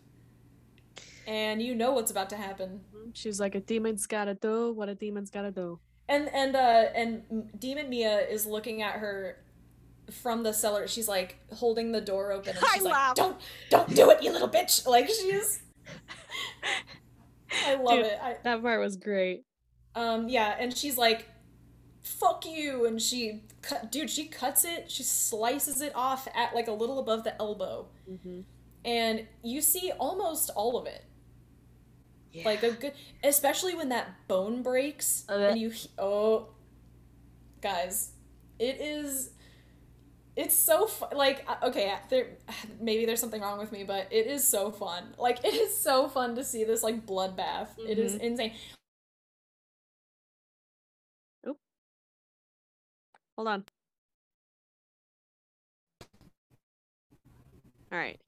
[1.27, 2.81] and you know what's about to happen.
[3.13, 7.49] She's like, "A demon's gotta do what a demon's gotta do." And and uh and
[7.59, 9.37] Demon Mia is looking at her
[10.11, 10.87] from the cellar.
[10.87, 13.15] She's like holding the door open, and I she's like, laugh.
[13.15, 13.37] "Don't
[13.69, 15.61] don't do it, you little bitch!" Like she's.
[17.67, 18.05] I love Dude.
[18.05, 18.19] it.
[18.21, 19.43] I, That part was great.
[19.95, 21.27] Um, yeah, and she's like,
[22.17, 24.09] "Fuck you!" And she cut, dude.
[24.09, 24.89] She cuts it.
[24.89, 28.41] She slices it off at like a little above the elbow, Mm-hmm.
[28.85, 31.03] and you see almost all of it.
[32.31, 32.45] yeah.
[32.45, 32.93] Like a good,
[33.23, 35.33] especially when that bone breaks Uh.
[35.33, 35.71] and you.
[35.97, 36.49] Oh,
[37.61, 38.11] guys,
[38.59, 39.31] it is.
[40.35, 41.09] It's so fun.
[41.17, 42.27] Like, uh, okay, there
[42.79, 45.13] maybe there's something wrong with me, but it is so fun.
[45.17, 47.69] Like, it is so fun to see this like bloodbath.
[47.77, 48.19] It is Mhm.
[48.21, 48.53] insane.
[53.39, 53.63] Hold on.
[57.89, 58.19] All right.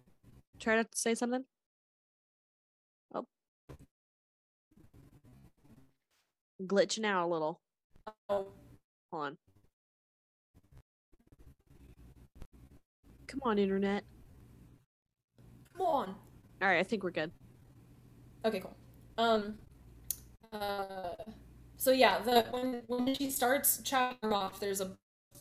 [0.57, 1.43] Try to say something.
[3.14, 3.26] Oh.
[6.66, 7.59] Glitching out a little.
[8.30, 8.47] Oh,
[9.12, 9.38] Hold on.
[13.28, 14.05] Come on, internet.
[15.76, 16.16] come on.
[16.62, 17.32] All right, I think we're good.
[18.45, 18.78] Okay, cool.
[19.18, 19.55] Um,
[20.53, 21.16] uh,
[21.76, 24.91] So yeah, the when when she starts chopping off, there's a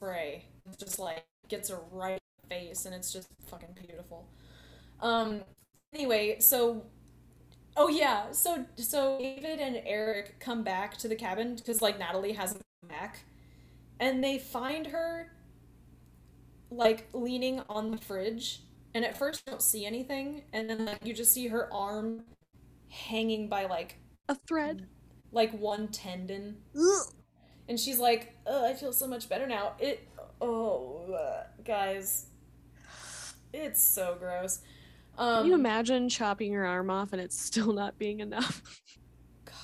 [0.01, 4.27] spray that just like gets her right face, and it's just fucking beautiful.
[5.01, 5.43] Um.
[5.93, 6.85] Anyway, so
[7.77, 12.33] oh yeah, so so David and Eric come back to the cabin because like Natalie
[12.33, 13.25] hasn't come back,
[13.99, 15.33] and they find her
[16.71, 18.63] like leaning on the fridge,
[18.95, 22.23] and at first you don't see anything, and then like you just see her arm
[22.89, 23.97] hanging by like
[24.29, 24.87] A thread.
[25.33, 27.15] like one tendon Ugh.
[27.71, 29.73] And she's like Ugh, i feel so much better now.
[29.79, 30.07] It
[30.43, 32.27] oh guys.
[33.55, 34.61] It's so gross.
[35.17, 38.63] Um Can you imagine chopping your arm off and it's still not being enough?
[39.45, 39.55] god.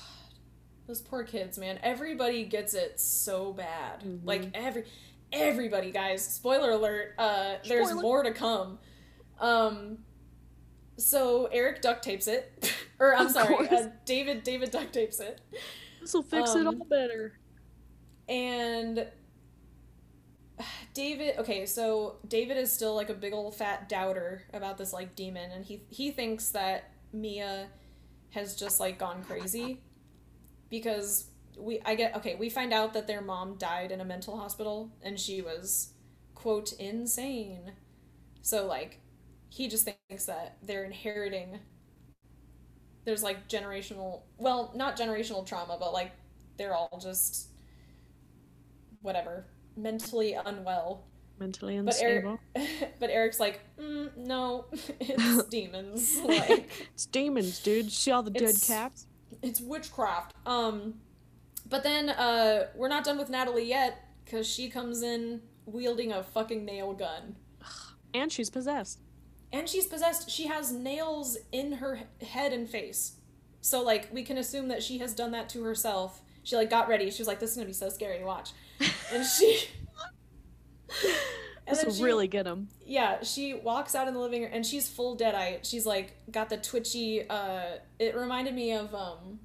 [0.87, 1.79] Those poor kids man.
[1.83, 4.21] Everybody gets it so bad.
[4.25, 4.85] Like every
[5.33, 6.25] everybody guys.
[6.25, 8.03] Spoiler alert uh there's Spoiler.
[8.03, 8.79] more to come.
[9.41, 9.99] Um
[10.97, 12.73] so eric duct tapes it.
[12.99, 15.39] Or i'm Of sorry uh, david david duct tapes it.
[16.01, 17.39] This will fix it Um, all better.
[18.29, 19.07] And
[20.95, 25.15] David, okay, so David is still like a big old fat doubter about this like
[25.15, 27.69] demon and he he thinks that Mia
[28.31, 29.81] has just like gone crazy
[30.71, 34.39] because we I get okay, we find out that their mom died in a mental
[34.39, 35.93] hospital and she was
[36.35, 37.73] quote insane.
[38.43, 39.01] So like
[39.51, 41.61] he just thinks that they're inheriting
[43.05, 46.13] there's like generational well, not generational trauma, but like
[46.59, 47.49] they're all just
[49.07, 49.47] whatever
[49.77, 51.05] mentally unwell.
[51.39, 52.89] Mentally but eric unstable.
[53.01, 54.65] but eric's like mm, no
[55.01, 57.91] it's demons like It's demons, dude.
[57.93, 59.07] See all the dead cats?
[59.43, 60.33] it's witchcraft.
[60.47, 60.95] Um
[61.69, 66.23] but then uh we're not done with natalie yet because she comes in wielding a
[66.23, 67.37] fucking nail gun.
[68.15, 69.01] And she's possessed.
[69.53, 70.31] and she's possessed.
[70.31, 73.17] She has nails in her head and face.
[73.61, 76.23] So like we can assume that she has done that to herself.
[76.45, 77.11] She like got ready.
[77.11, 78.53] She was like this is gonna be so scary to watch
[79.13, 79.65] and she
[81.67, 82.69] and This will she- really get him.
[82.85, 86.49] yeah she walks out in the living room and she's full dead-eye she's like got
[86.49, 89.41] the twitchy uh it reminded me of um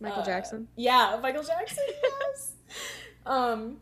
[0.00, 0.68] Michael uh, Jackson.
[0.76, 2.52] yeah michael jackson yes
[3.24, 3.78] um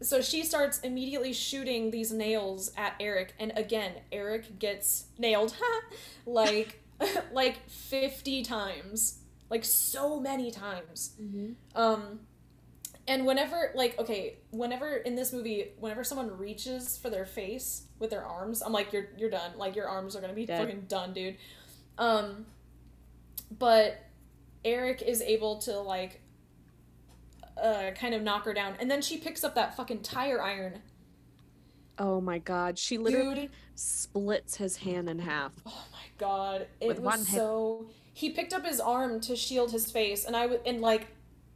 [0.00, 5.54] so she starts immediately shooting these nails at eric and again eric gets nailed
[6.26, 6.80] like
[7.32, 9.18] like 50 times
[9.50, 11.12] like so many times
[11.76, 12.20] um
[13.08, 18.10] and whenever like okay whenever in this movie whenever someone reaches for their face with
[18.10, 20.60] their arms i'm like you're you're done like your arms are gonna be Dead.
[20.60, 21.36] fucking done dude
[21.98, 22.46] um
[23.58, 24.04] but
[24.64, 26.20] eric is able to like
[27.62, 30.80] uh kind of knock her down and then she picks up that fucking tire iron
[31.98, 32.78] Oh my god.
[32.78, 35.52] She literally dude splits his hand in half.
[35.66, 37.36] oh my god it With was one hit.
[37.36, 41.11] so he picked up his arm to shield his face and i was and like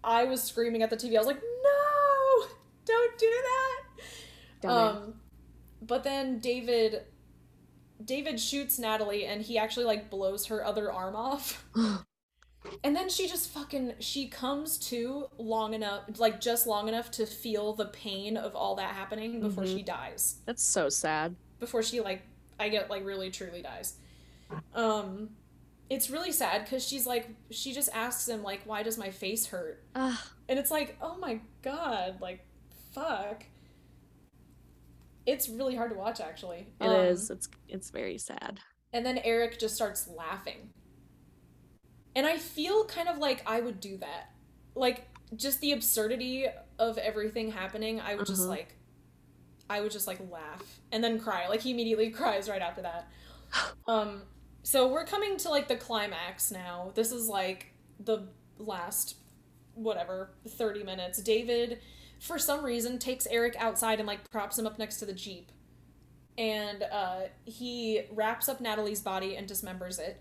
[0.06, 2.46] i was screaming at the tv i was like no
[2.86, 4.04] don't do that
[4.62, 4.96] Dumbass.
[4.96, 5.14] Um,
[5.82, 7.02] but then David,
[8.02, 11.64] David shoots Natalie, and he actually like blows her other arm off.
[12.84, 17.26] and then she just fucking she comes to long enough, like just long enough to
[17.26, 19.76] feel the pain of all that happening before Mhm.
[19.76, 20.36] she dies.
[20.46, 21.36] That's so sad.
[21.60, 22.22] Before she like,
[22.58, 23.96] I get like really truly dies.
[24.74, 25.30] Um,
[25.88, 29.46] it's really sad because she's like she just asks him like, why does my face
[29.46, 29.82] hurt?
[29.94, 32.44] Ah, And it's like, oh my god, like,
[32.94, 33.44] fuck.
[35.26, 36.66] It's really hard to watch, actually.
[36.80, 37.30] it is.
[37.30, 38.60] It's it's very sad.
[38.92, 40.70] And then Eric just starts laughing.
[42.14, 44.30] And I feel kind of like I would do that.
[44.74, 46.46] Like, just the absurdity
[46.78, 48.50] of everything happening, I would just Uh-huh.
[48.50, 48.74] like,
[49.68, 51.48] I would just like laugh and then cry.
[51.48, 53.08] Like, he immediately cries right after that.
[53.88, 54.22] Um,
[54.66, 56.90] so we're coming to like the climax now.
[56.96, 58.26] This is like the
[58.58, 59.14] last,
[59.74, 61.22] whatever, 30 minutes.
[61.22, 61.78] David,
[62.18, 65.52] for some reason, takes Eric outside and like props him up next to the Jeep
[66.38, 70.20] and uh, he wraps up Natalie's body and dismembers it.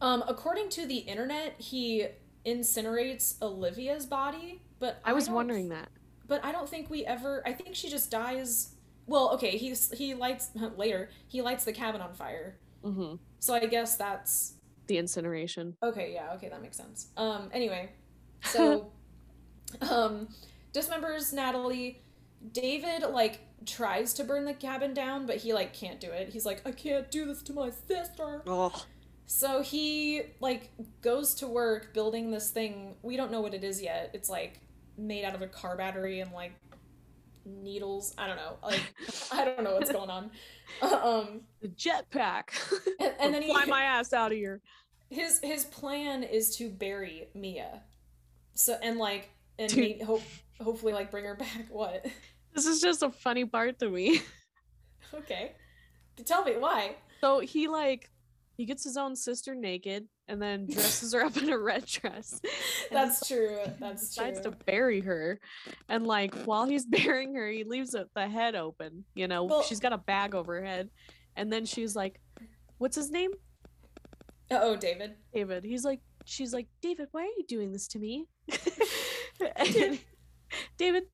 [0.00, 2.06] Um, according to the internet, he
[2.46, 5.88] incinerates Olivia's body, but I was don't- wondering that.
[6.26, 7.42] But I don't think we ever.
[7.44, 8.74] I think she just dies.
[9.06, 11.10] Well, okay, he's he lights later.
[11.26, 12.56] He lights the cabin on fire.
[12.82, 14.54] Hmm So I guess that's
[14.86, 15.76] The incineration.
[15.82, 17.08] Okay, yeah, okay, that makes sense.
[17.16, 17.92] Um, anyway,
[18.42, 18.92] so,
[19.90, 20.28] um,
[20.74, 22.02] dismembers Natalie.
[22.52, 26.30] David like tries to burn the cabin down, but he like can't do it.
[26.30, 28.42] He's like, I can't do this to my sister.
[28.46, 28.72] Oh,
[29.26, 30.72] So he like
[31.02, 32.96] goes to work building this thing.
[33.02, 34.10] We don't know what it is yet.
[34.14, 34.62] It's like
[34.96, 36.54] made out of a car battery and like
[37.62, 38.14] needles.
[38.18, 38.56] I don't know.
[38.62, 38.82] Like
[39.32, 40.30] I don't know what's going on.
[40.82, 42.50] um, the jetpack.
[43.00, 44.60] and, and then he fly my ass out of here.
[45.10, 47.82] his his plan is to bury Mia.
[48.54, 50.02] So and like and Dude.
[50.02, 50.22] hope
[50.60, 51.66] hopefully like bring her back.
[51.70, 52.06] What?
[52.54, 54.22] This is just a funny part to me.
[55.14, 55.52] okay,
[56.24, 56.96] tell me why.
[57.20, 58.10] So he like
[58.56, 62.40] he gets his own sister naked and then dresses her up in a red dress.
[62.90, 63.58] That's true.
[63.80, 64.52] That's decides true.
[64.52, 65.40] to bury her.
[65.88, 69.04] And like while he's burying her, he leaves the head open.
[69.14, 70.88] You know, Well- she's got a bag over her head.
[71.36, 72.20] And then she's like,
[72.78, 73.30] What's his name?
[74.52, 75.14] oh, David.
[75.34, 75.64] David.
[75.64, 78.26] He's like, She's like, David, why are you doing this to me?
[79.56, 79.98] and
[80.78, 81.04] David,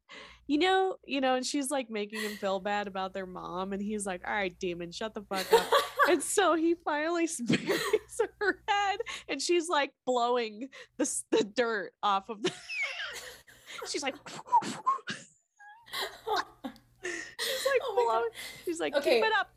[0.46, 3.72] you know, you know, and she's like making him feel bad about their mom.
[3.72, 5.66] And he's like, All right, demon, shut the fuck up.
[6.10, 10.68] and so he finally buries her head and she's like blowing
[10.98, 12.52] the, the dirt off of the
[13.88, 14.14] she's like
[16.24, 18.28] she's like Oh
[18.64, 19.16] she's like Okay.
[19.16, 19.50] keep it up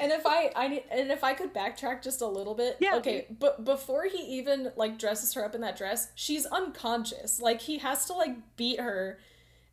[0.00, 2.76] and if I I need and if I could backtrack just a little bit.
[2.80, 2.96] Yeah.
[2.96, 7.40] Okay, but before he even like dresses her up in that dress, she's unconscious.
[7.40, 9.18] Like he has to like beat her.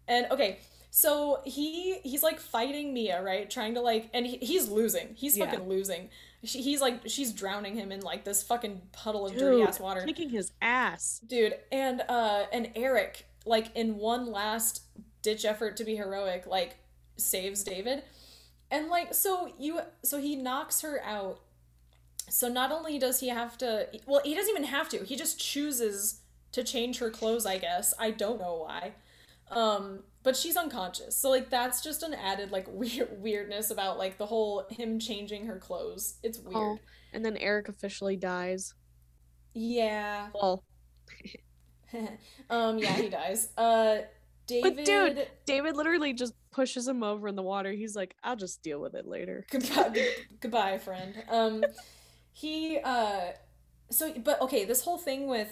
[0.08, 0.60] And okay,
[0.92, 3.50] so he he's like fighting Mia, right?
[3.50, 5.16] Trying to like and he, he's losing.
[5.16, 5.46] He's Yeah.
[5.50, 6.10] fucking losing.
[6.44, 9.84] She, he's like she's drowning him in like this fucking puddle of dirty ass Dude,
[9.84, 10.02] water.
[10.06, 14.82] kicking his ass Dude, and uh and Eric like in one last
[15.22, 16.76] ditch effort to be heroic like
[17.18, 18.04] saves David.
[18.70, 21.40] And like so you so he knocks her out.
[22.30, 25.04] So not only does he have to well, he doesn't even have to.
[25.06, 26.20] He just chooses
[26.52, 27.94] to change her clothes, I guess.
[27.98, 28.94] I don't know why.
[29.56, 31.18] Um but she's unconscious.
[31.18, 35.46] So like that's just an added like weird weirdness about like the whole him changing
[35.48, 36.16] her clothes.
[36.24, 36.56] It's weird.
[36.56, 36.80] Oh,
[37.14, 38.74] and then eric officially dies
[39.54, 40.30] Yeah.
[40.34, 40.64] well
[42.50, 43.50] um yeah, he dies.
[43.58, 44.00] Uh
[44.46, 48.36] David But dude- david literally just pushes him over in the water he's like i'll
[48.36, 50.08] just deal with it later goodbye,
[50.42, 51.64] goodbye friend um
[52.34, 53.32] he uh
[53.90, 55.48] so but okay this whole thing with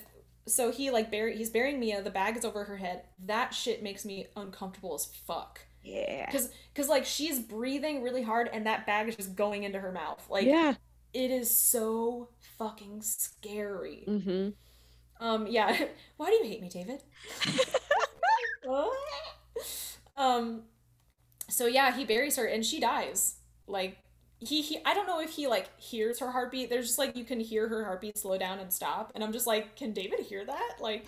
[0.47, 3.03] so he like bury he's burying mia the bag is over her head.
[3.25, 5.59] That shit makes me uncomfortable as fuck.
[5.83, 6.25] Yeah.
[6.25, 9.91] Because because like she's breathing really hard and that bag is just going into her
[9.91, 10.25] mouth.
[10.29, 10.75] Like yeah.
[11.13, 14.05] it is so fucking scary.
[14.07, 14.49] Mm-hmm.
[15.23, 15.85] Um yeah.
[16.17, 17.03] Why do you hate me david?
[20.17, 20.63] Um
[21.49, 23.37] so yeah he buries her and she dies.
[23.65, 23.97] Like
[24.43, 26.69] he, he i don't know if he like hears her heartbeat.
[26.69, 29.11] There's just like you can hear her heartbeat slow down and stop.
[29.15, 30.73] And i'm just like can david hear that?
[30.79, 31.05] Like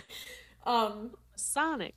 [0.66, 1.96] um sonic.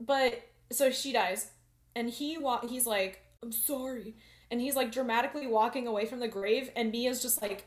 [0.00, 1.50] but so she dies.
[1.96, 4.14] And he wa- he's like i'm sorry.
[4.50, 6.70] And he's like dramatically walking away from the grave.
[6.76, 7.64] And mia's just like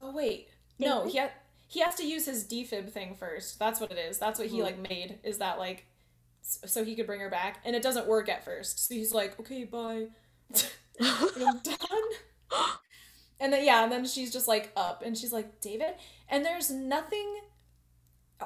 [0.00, 0.48] oh wait.
[0.78, 1.32] No he ha-
[1.68, 3.58] he has to use his defib thing first.
[3.58, 4.18] That's what it is.
[4.18, 4.62] That's what he Hmm.
[4.64, 5.84] like made is that like
[6.42, 7.60] so he could bring her back.
[7.64, 8.86] And it doesn't work at first.
[8.88, 10.06] So he's like okay bye
[11.00, 11.78] and i'm done.
[13.38, 15.94] And then yeah and then she's just like up and she's like david
[16.28, 17.40] and there's nothing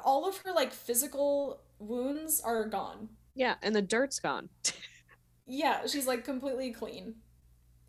[0.03, 3.09] all of her like physical wounds are gone.
[3.35, 4.49] Yeah and the dirt's gone.
[5.47, 7.15] Yeah she's like completely clean.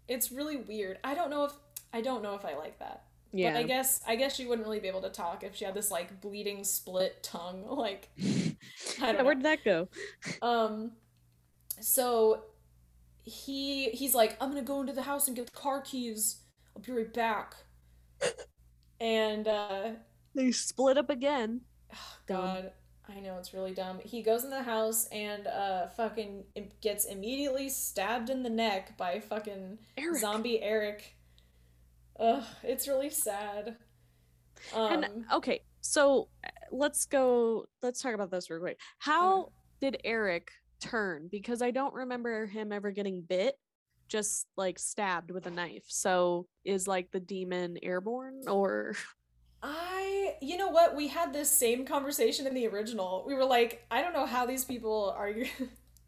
[0.09, 0.99] It's really weird.
[1.05, 1.53] I don't know if
[1.93, 3.05] i don't know if i like that.
[3.33, 5.65] Yeah but i guess i guess she wouldn't really be able to talk if she
[5.65, 8.57] had this like bleeding split tongue like i
[9.01, 9.89] don't know where'd that go?
[10.41, 10.93] Um
[11.81, 12.45] so
[13.25, 16.41] he he's like i'm gonna go into the house and get the car keys
[16.75, 17.55] i'll be right back
[19.01, 19.91] and uh
[20.35, 21.61] they split up again
[22.27, 22.41] Dumb.
[22.41, 22.73] god
[23.09, 26.45] i know it's really dumb he goes in the house and uh fucking
[26.81, 30.19] gets immediately stabbed in the neck by fucking Eric.
[30.21, 31.17] zombie eric
[32.21, 33.77] Ugh, it's really sad
[34.75, 37.67] um And okay, so uh, let's go.
[37.83, 38.79] Let's talk about this real quick.
[38.99, 39.51] How
[39.81, 40.53] did Eric
[40.83, 41.29] turn?
[41.31, 43.55] Because I don't remember him ever getting bit,
[44.09, 45.85] just like stabbed with a knife.
[45.89, 48.95] So is like the demon airborne or?
[49.63, 50.97] I, you know what?
[50.97, 53.25] We had this same conversation in the original.
[53.27, 55.33] We were like, I don't know how these people are.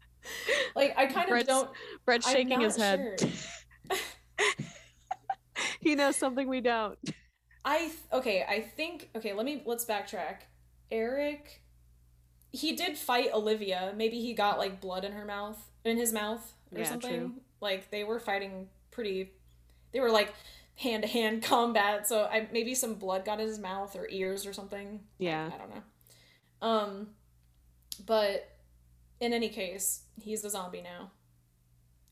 [0.75, 1.69] like, I kind of Brett's- don't.
[2.05, 3.17] Brett's shaking his head.
[3.19, 3.97] sure.
[5.79, 6.99] he knows something we don't.
[7.63, 8.45] I th- okay.
[8.47, 9.33] I think okay.
[9.33, 10.41] Let me let's backtrack.
[10.91, 11.63] Eric,
[12.55, 13.93] he did fight Olivia.
[13.95, 17.11] Maybe he got like blood in her mouth, in his mouth, or Yeah, something.
[17.19, 17.31] true.
[17.61, 19.31] Like they were fighting pretty.
[19.91, 20.33] They were like
[20.75, 22.07] hand to hand combat.
[22.07, 25.01] So I maybe some blood got in his mouth or ears or something.
[25.17, 25.49] Yeah.
[25.53, 25.83] I, don't know.
[26.67, 27.07] Um,
[28.05, 28.49] but
[29.19, 31.11] in any case, he's the zombie now.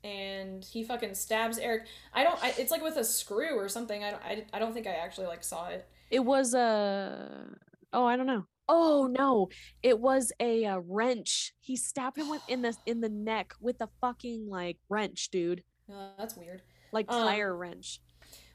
[0.03, 1.83] And he fucking stabs Eric.
[2.13, 2.41] I don't.
[2.43, 4.03] I, it's like with a screw or something.
[4.03, 4.23] I don't.
[4.23, 5.87] I, I don't think I actually like saw it.
[6.11, 7.45] It was a.
[7.93, 8.45] Oh, I don't know.
[8.67, 9.49] Oh no,
[9.81, 11.53] it was a, uh wrench.
[11.59, 15.63] He stabbed him with in the in the neck with a fucking like wrench, dude.
[15.91, 16.61] Uh, that's weird.
[16.91, 18.01] Like Um, tire wrench.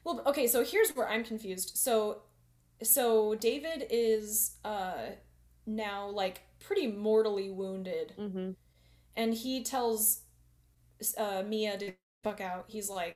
[0.03, 1.77] Well, okay, so here's where I'm confused.
[1.77, 2.23] So
[2.83, 5.11] so David is uh
[5.65, 8.51] now like pretty mortally wounded hmm
[9.15, 10.21] and he tells
[11.17, 11.93] uh Mia to
[12.23, 12.65] fuck out.
[12.69, 13.15] He's like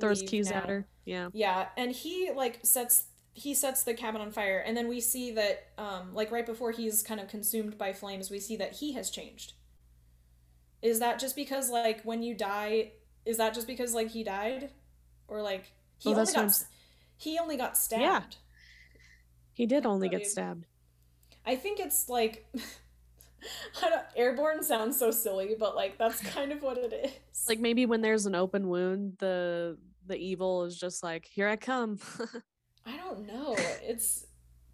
[0.00, 0.88] Throws keys now." at her.
[1.04, 1.28] Yeah.
[1.32, 5.32] Yeah, and he like sets he sets the cabin on fire and then we see
[5.32, 8.92] that um like right before he's kind of consumed by flames, we see that he
[8.92, 9.52] has changed.
[10.80, 12.92] Is that just because like when you die
[13.26, 14.70] is that just because like he died
[15.28, 16.50] or like he Well, only got I'm
[17.16, 18.02] he only got stabbed.
[18.02, 18.22] Yeah.
[19.52, 20.66] He did only get stabbed.
[21.46, 22.46] I think it's like
[23.82, 27.48] I don't, airborne sounds so silly, but like that's kind of what it is.
[27.48, 29.76] Like maybe when there's an open wound, the
[30.06, 31.98] the evil is just like, here I come.
[32.86, 33.54] I don't know.
[33.82, 34.26] It's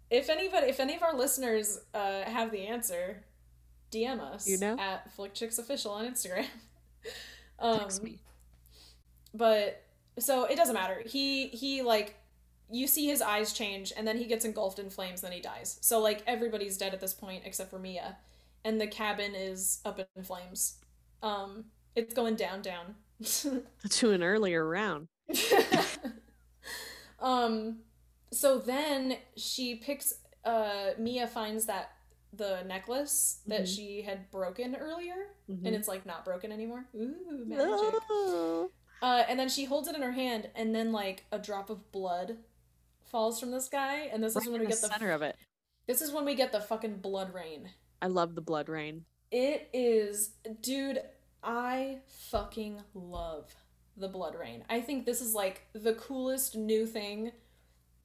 [0.09, 3.23] if anybody, if any of our listeners uh, have the answer,
[3.91, 4.47] DM us.
[4.47, 4.77] You know?
[4.77, 6.45] at Flick Chicks Official on Instagram.
[7.59, 8.19] um, Text me.
[9.33, 9.83] But
[10.19, 11.01] so it doesn't matter.
[11.05, 12.15] He he like
[12.69, 15.21] you see his eyes change, and then he gets engulfed in flames.
[15.21, 15.77] Then he dies.
[15.81, 18.17] So like everybody's dead at this point except for Mia,
[18.65, 20.77] and the cabin is up in flames.
[21.23, 22.95] Um, it's going down, down.
[23.89, 25.07] To an earlier round.
[27.19, 27.77] um
[28.31, 30.13] so then she picks
[30.45, 31.91] uh Mia finds that
[32.33, 33.75] the necklace that Mhm.
[33.75, 35.65] she had broken earlier Mhm.
[35.65, 36.85] and it's like not broken anymore.
[36.95, 37.65] Ooh, magic.
[38.09, 38.71] Oh.
[39.01, 41.91] Uh and then she holds it in her hand and then like a drop of
[41.91, 42.37] blood
[43.03, 45.21] falls from the sky and this Right is when we the get the center of
[45.21, 45.35] it.
[45.87, 47.71] this is when we get the fucking blood rain.
[48.01, 49.05] I love the blood rain.
[49.29, 51.01] It is, dude,
[51.43, 53.53] I fucking love
[53.97, 54.63] the Blood Rain.
[54.69, 57.31] I think this is like the coolest new thing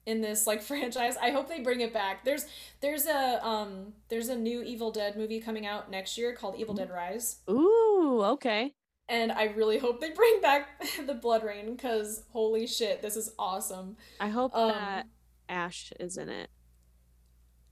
[0.07, 1.17] in this like franchise.
[1.21, 2.25] I hope they bring it back.
[2.25, 2.47] There's
[2.81, 6.75] there's a um there's a new Evil Dead movie coming out next year called Evil
[6.75, 8.73] Dead Rise, Ooh, okay.
[9.09, 13.33] and I really hope they bring back the Blood Rain cuz holy shit, this is
[13.39, 13.97] awesome.
[14.19, 15.07] I hope Um, that
[15.49, 16.49] Ash is in it.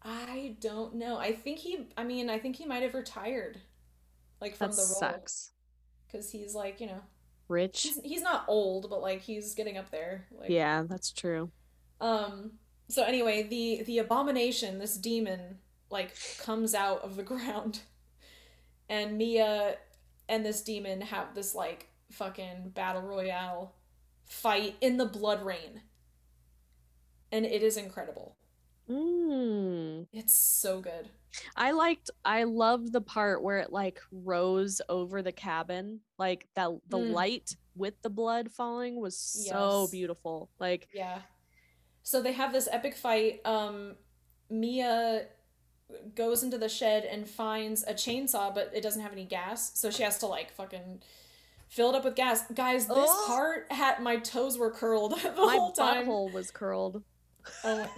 [0.02, 1.18] I don't know.
[1.18, 3.62] I think he I mean, I think he might have retired
[4.42, 5.52] like from That the role sucks.
[6.12, 7.02] cuz he's like, you know,
[7.48, 7.82] Rich.
[7.84, 10.28] he's, he's not old, but like he's getting up there.
[10.32, 11.52] Like, Yeah, that's true.
[12.02, 12.60] Um.
[12.90, 17.82] So anyway, the the abomination, this demon, like comes out of the ground,
[18.90, 19.78] and Mia
[20.30, 23.76] and this demon have this like fucking battle royale
[24.26, 25.82] fight in the blood rain,
[27.32, 28.36] and it is incredible.
[28.90, 30.08] Mm.
[30.14, 31.10] It's so good.
[31.56, 36.02] I liked I loved the part where it like rose over the cabin.
[36.18, 37.12] Like that the Mm.
[37.12, 39.92] light with the blood falling was so Yes.
[39.92, 40.52] beautiful.
[40.60, 41.22] Like Yeah.
[42.06, 43.42] So they have this epic fight.
[43.46, 43.96] Um,
[44.48, 45.26] Mia
[46.14, 49.90] goes into the shed and finds a chainsaw, but it doesn't have any gas, so
[49.90, 51.02] she has to like fucking
[51.68, 52.44] fill it up with gas.
[52.54, 56.06] Guys, this part had my toes were curled the my whole time.
[56.06, 57.02] butthole was curled.
[57.64, 57.88] Oh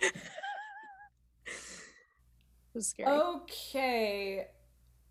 [0.00, 0.12] It
[2.78, 3.10] was scary.
[3.10, 4.46] Okay.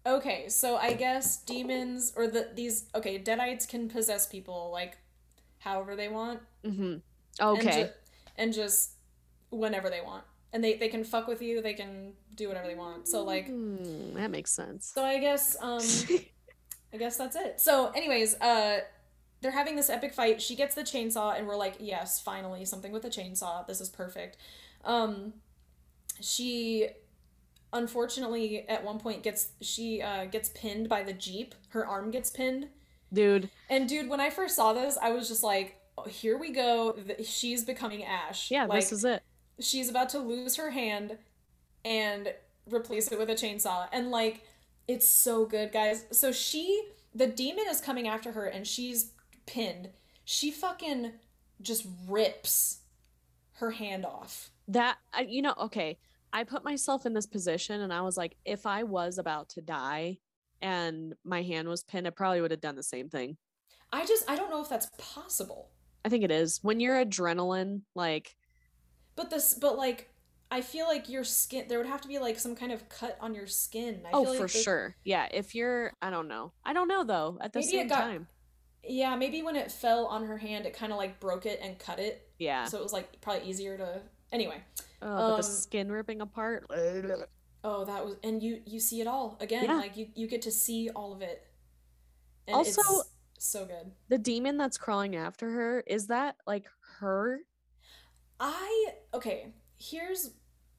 [0.08, 4.98] Okay, so I guess demons or the these okay, deadites can possess people like
[5.60, 6.42] however they want.
[6.64, 6.84] Mm-hmm.
[6.84, 7.02] and
[7.42, 7.84] Okay.
[7.84, 7.90] ju-
[8.38, 8.92] and just
[9.50, 10.24] whenever they want.
[10.54, 13.08] And they, they can fuck with you they can do whatever they want.
[13.08, 14.92] So like Mm, that makes sense.
[14.94, 15.82] so i guess um
[16.94, 17.60] i guess that's it.
[17.60, 18.80] So anyways uh
[19.42, 20.42] they're having this epic fight.
[20.42, 23.66] She gets the chainsaw and we're like yes finally something with a chainsaw.
[23.68, 24.38] This is perfect.
[24.86, 25.34] Um
[26.22, 26.90] she
[27.72, 31.56] unfortunately at one point gets she uh gets pinned by the jeep.
[31.70, 32.68] Her arm gets pinned.
[33.12, 35.76] Dude, and dude, when I first saw this, I was just like,
[36.08, 36.98] "Here we go.
[37.24, 38.52] She's becoming Ash.
[38.52, 39.24] yeah, like, this is it.
[39.60, 41.18] she's about to lose her hand
[41.86, 42.34] and
[42.66, 44.44] replace it with a chainsaw." And like,
[44.88, 46.06] it's so good, guys.
[46.12, 49.12] So she, the demon, is coming after her, and she's
[49.46, 49.90] pinned.
[50.26, 51.14] She fucking
[51.62, 52.80] just rips
[53.54, 54.52] her hand off.
[54.68, 55.98] That you know, okay.
[56.34, 59.62] I put myself in this position and I was like, if I was about to
[59.62, 60.18] die
[60.62, 63.38] and my hand was pinned, I probably would have done the same thing.
[63.92, 65.70] I just, I don't know if that's possible.
[66.06, 66.60] I think it is.
[66.62, 68.36] When you're adrenaline, like
[69.16, 70.10] But this, but like.
[70.52, 73.18] I feel like your skin there would have to be like some kind of cut
[73.20, 74.02] on your skin.
[74.06, 74.96] I oh feel like for sure.
[75.04, 76.52] Yeah, if you're I don't know.
[76.64, 78.28] I don't know though, at the same got- time.
[78.84, 81.80] Yeah, maybe when it fell on her hand, it kind of like broke it and
[81.80, 82.30] cut it.
[82.38, 82.66] Yeah.
[82.66, 84.02] So it was like probably easier to.
[84.32, 84.62] Anyway,
[85.02, 86.68] Oh, but um, the skin ripping apart.
[87.64, 89.64] oh, that was, and you you see it all again.
[89.64, 89.78] Yeah.
[89.78, 91.48] Like you you get to see all of it.
[92.48, 93.10] And Also- it's
[93.46, 93.92] so good.
[94.10, 96.66] The demon that's crawling after her, is that like
[97.00, 97.40] her?
[98.40, 99.54] I okay.
[99.78, 100.32] Here's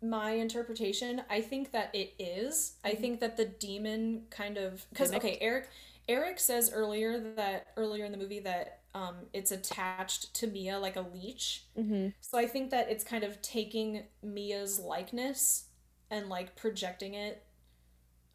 [0.03, 1.23] my interpretation.
[1.31, 2.77] I think that it is.
[2.85, 3.01] I Mhm.
[3.01, 5.69] think that the demon kind of because okay, Eric
[6.09, 10.97] Eric says earlier that earlier in the movie that um it's attached to Mia like
[10.97, 11.67] a leech.
[11.79, 12.09] Mm-hmm.
[12.21, 15.67] So I think that it's kind of taking Mia's likeness
[16.11, 17.47] and like projecting it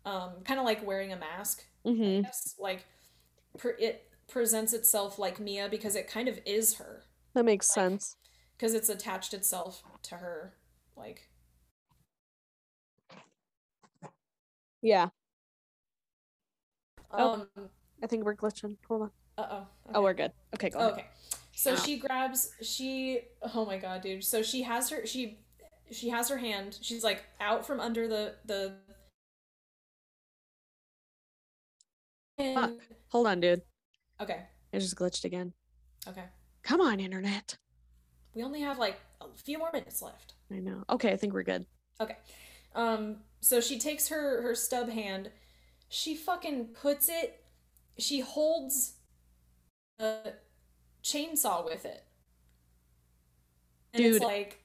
[0.06, 2.24] um kind of like wearing a mask Mm-hmm.
[2.62, 2.86] like
[3.58, 7.04] per- it presents itself like Mia because it kind of is her
[7.34, 8.16] That makes sense.
[8.58, 10.54] because it's attached itself to her
[10.96, 11.30] like
[14.82, 15.10] Yeah.
[17.12, 17.34] Oh.
[17.58, 17.70] um
[18.02, 18.78] I think we're glitching.
[18.88, 19.12] Hold on.
[19.38, 20.32] uh-oh Oh, we're good.
[20.56, 20.92] Okay, go ahead.
[20.94, 21.06] okay
[21.54, 21.76] so Ow.
[21.76, 23.20] she grabs she
[23.54, 25.40] oh my god dude so she has her she
[25.92, 28.76] she has her hand she's like out from under the the
[32.38, 32.72] Fuck.
[33.10, 33.62] Hold on, dude.
[34.22, 35.54] Okay It just glitched again.
[36.08, 36.26] okay
[36.64, 37.58] Come on, internet.
[38.36, 40.84] we only have like a few more minutes left I know.
[40.90, 41.66] Okay, I think we're good.
[42.02, 42.18] Okay.
[42.74, 45.30] Um, so she takes her her stub hand,
[45.90, 47.44] she fucking puts it,
[48.00, 48.94] she holds
[50.00, 50.34] a
[51.04, 52.04] chainsaw with it.
[53.94, 54.24] And it's Dude.
[54.28, 54.60] like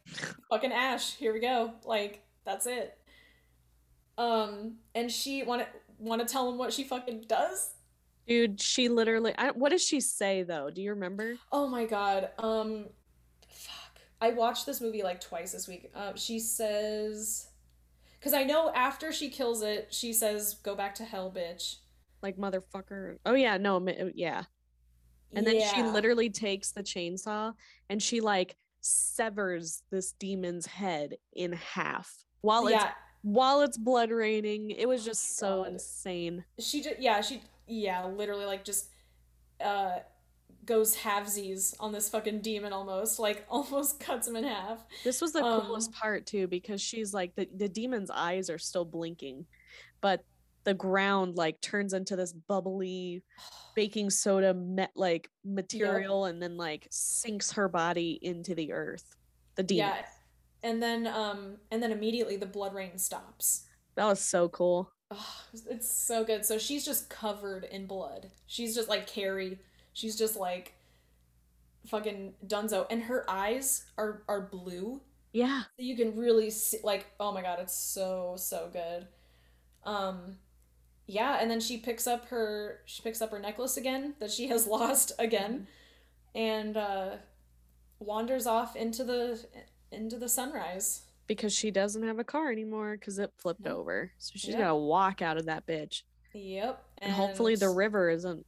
[0.50, 1.72] fucking Ash, here we go.
[1.84, 2.96] Like, that's it.
[4.16, 5.66] Um, and she wanna
[5.98, 7.74] wanna tell him what she fucking does?
[8.27, 9.35] Dude, she literally.
[9.37, 10.70] I, what does she say though?
[10.70, 11.37] Do you remember?
[11.53, 12.31] Oh my god.
[12.39, 12.87] Um
[13.49, 14.01] fuck.
[14.20, 15.91] I watched this movie like twice this week.
[15.95, 17.49] Uh, she says
[18.22, 21.77] cuz I know after she kills it, she says go back to hell, bitch.
[22.22, 23.18] Like motherfucker.
[23.27, 24.45] Oh yeah, no, yeah.
[25.35, 27.53] And then she literally takes the chainsaw
[27.91, 32.91] and she like severs this demon's head in half while it's Yeah,
[33.22, 34.70] while it's blood raining.
[34.70, 35.72] It was just so God.
[35.72, 36.45] insane.
[36.59, 38.91] she just yeah, she yeah, literally like just
[39.61, 39.99] uh
[40.65, 44.85] goes halvesies on this fucking demon almost, like almost cuts him in half.
[45.03, 48.59] This was the coolest Um, part too because she's like the the demon's eyes are
[48.59, 49.47] still blinking,
[50.01, 50.25] but
[50.65, 53.23] the ground like turns into this bubbly
[53.77, 59.17] baking soda met like material and then like sinks her body into the earth.
[59.57, 59.89] The demon.
[59.89, 60.05] Yeah.
[60.62, 63.67] And then um and then immediately the blood rain stops.
[63.97, 64.91] That was so cool.
[65.17, 65.37] Oh,
[65.71, 66.45] it's so good.
[66.45, 68.31] So she's just covered in blood.
[68.47, 69.59] She's just like Carrie.
[69.93, 70.75] She's just like
[71.87, 75.01] fucking Dunzo, and her eyes are are blue.
[75.33, 75.62] Yeah.
[75.77, 79.07] So you can really see, like, oh my god, it's so so good.
[79.85, 80.39] Um,
[81.07, 84.49] yeah, and then she picks up her she picks up her necklace again that she
[84.49, 85.67] has lost again,
[86.35, 87.11] and uh,
[88.01, 89.41] wanders off into the
[89.93, 91.03] into the sunrise.
[91.27, 93.79] Because she doesn't have a car anymore because it flipped Nope.
[93.79, 94.12] over.
[94.18, 94.59] So she's Yep.
[94.59, 96.03] gotta walk out of that bitch.
[96.35, 98.45] Yep, And, hopefully the river isn't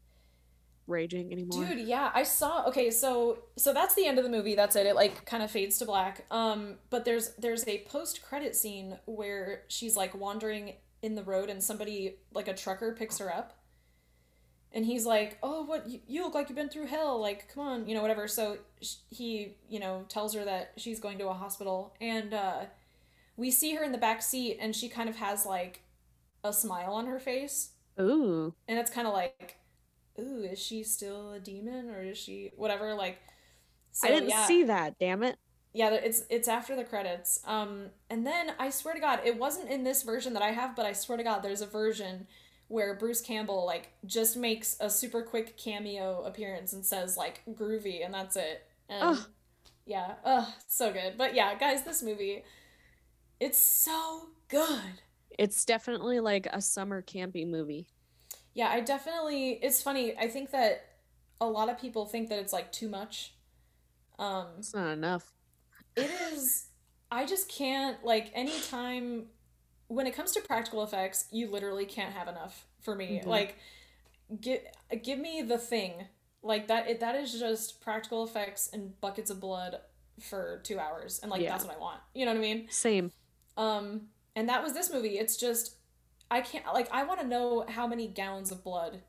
[0.87, 1.65] raging anymore.
[1.65, 2.65] Dude, yeah, I saw.
[2.67, 4.55] Okay, so so that's the end of the movie.
[4.55, 4.87] That's it.
[4.87, 6.25] It like kind of fades to black.
[6.31, 11.49] Um, but there's there's a post credit scene where she's like wandering in the road
[11.51, 13.59] and somebody like a trucker picks her up.
[14.73, 17.21] And he's like, "Oh, what you, you look like you've been through hell.
[17.21, 18.59] Like, come on, you know, whatever." So
[19.09, 22.67] he, you know, tells her that she's going to a hospital and uh
[23.37, 25.83] we see her in the back seat and she kind of has like
[26.43, 28.55] a smile on her face Ooh.
[28.69, 29.57] and it's kind of like
[30.19, 33.19] ooh is she still a demon or is she whatever like
[33.93, 35.37] so I didn't yeah, see that, damn it.
[35.73, 39.71] yeah it's it's after the credits um and then i swear to god it wasn't
[39.71, 42.27] in this version that i have but i swear to god there's a version
[42.69, 48.05] where bruce campbell like just makes a super quick cameo appearance and says like groovy
[48.05, 49.19] and that's it and Ugh.
[49.87, 52.45] yeah ugh, so good but yeah guys this movie
[53.41, 55.01] it's so good
[55.39, 57.87] It's definitely like a summer campy movie.
[58.55, 60.17] Yeah, I definitely it's funny.
[60.17, 60.83] I think that
[61.43, 63.35] a lot of people think that it's like too much.
[64.19, 65.35] Um It's not enough.
[65.95, 66.69] it is
[67.11, 69.27] I just can't like anytime
[69.89, 73.21] when it comes to practical effects, you literally can't have enough for me.
[73.23, 73.27] Mhm.
[73.27, 73.57] Like
[74.41, 74.61] give
[75.03, 76.07] give me the thing.
[76.43, 79.81] Like that it, that is just practical effects and buckets of blood
[80.21, 81.51] for 2 hours and like Yeah.
[81.51, 82.01] that's what I want.
[82.15, 82.67] You know what I mean?
[82.71, 83.13] Same.
[83.57, 85.19] Um, and that was this movie.
[85.19, 85.77] It's just
[86.31, 89.03] I can't like I want to know how many gallons of blood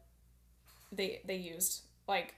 [0.92, 1.84] they they used.
[2.08, 2.36] Like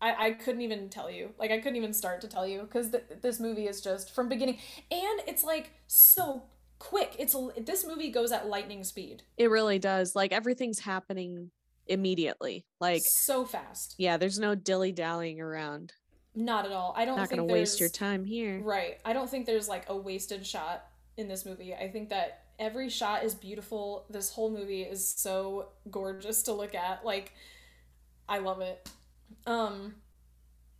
[0.00, 1.30] I I couldn't even tell you.
[1.38, 4.28] Like I couldn't even start to tell you because th- this movie is just from
[4.28, 4.58] beginning
[4.90, 6.42] and it's like so
[6.84, 7.16] quick.
[7.18, 7.34] It's
[7.64, 9.22] this movie goes at lightning speed.
[9.38, 10.14] It really does.
[10.14, 11.50] Like everything's happening
[11.86, 12.66] immediately.
[12.80, 13.94] Like, so fast.
[13.98, 15.92] yeah, there's no dilly dallying around.
[16.34, 16.92] Not at all.
[16.96, 18.60] I don't Not think gonna waste your time here.
[18.60, 18.98] Right.
[19.04, 20.84] I don't think there's like a wasted shot
[21.16, 21.74] in this movie.
[21.74, 24.04] I think that every shot is beautiful.
[24.10, 27.04] This whole movie is so gorgeous to look at.
[27.04, 27.32] Like
[28.28, 28.88] I love it.
[29.46, 29.94] Um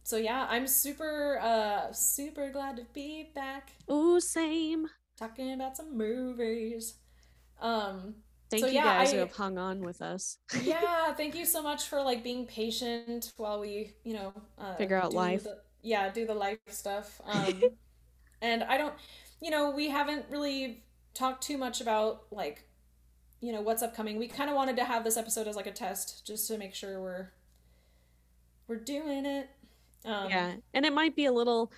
[0.02, 4.88] so yeah, I'm super uh super glad to be back Ooh, same.
[5.18, 6.94] Talking about some movies.
[7.60, 8.16] Um
[8.50, 10.38] Thank So, you yeah, guys who have hung on with us.
[10.62, 14.96] yeah, thank you so much for like being patient while we, you know, uh, Figure
[14.96, 15.44] out life.
[15.44, 17.20] the- yeah, do the life stuff.
[17.26, 17.62] Um,
[18.42, 18.94] and I don't,
[19.40, 20.84] you know, we haven't really
[21.14, 22.68] talked too much about like
[23.40, 24.18] you know what's upcoming.
[24.18, 26.74] We kind of wanted to have this episode as like a test just to make
[26.74, 27.32] sure we're
[28.68, 29.48] we're doing it.
[30.04, 31.72] Um, yeah, and it might be a little,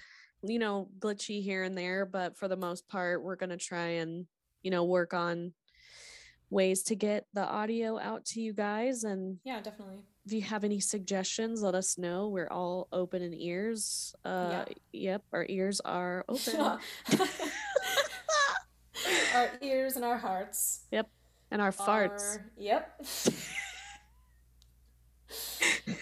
[0.50, 4.26] you know, glitchy here and there, but for the most part, we're gonna try and
[4.62, 5.52] you know work on
[6.50, 9.02] ways to get the audio out to you guys.
[9.04, 9.96] And Yeah, definitely.
[10.24, 12.28] if you have any suggestions, let us know.
[12.28, 14.14] We're all open in ears.
[14.24, 16.60] Uh, yep, our ears are open,
[19.34, 20.86] our ears and our hearts.
[20.92, 21.08] Yep.
[21.50, 22.36] And our farts.
[22.38, 23.04] are- yep.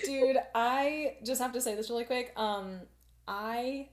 [0.05, 2.33] Dude, I just have to say this really quick.
[2.37, 2.81] Um,
[3.27, 3.89] I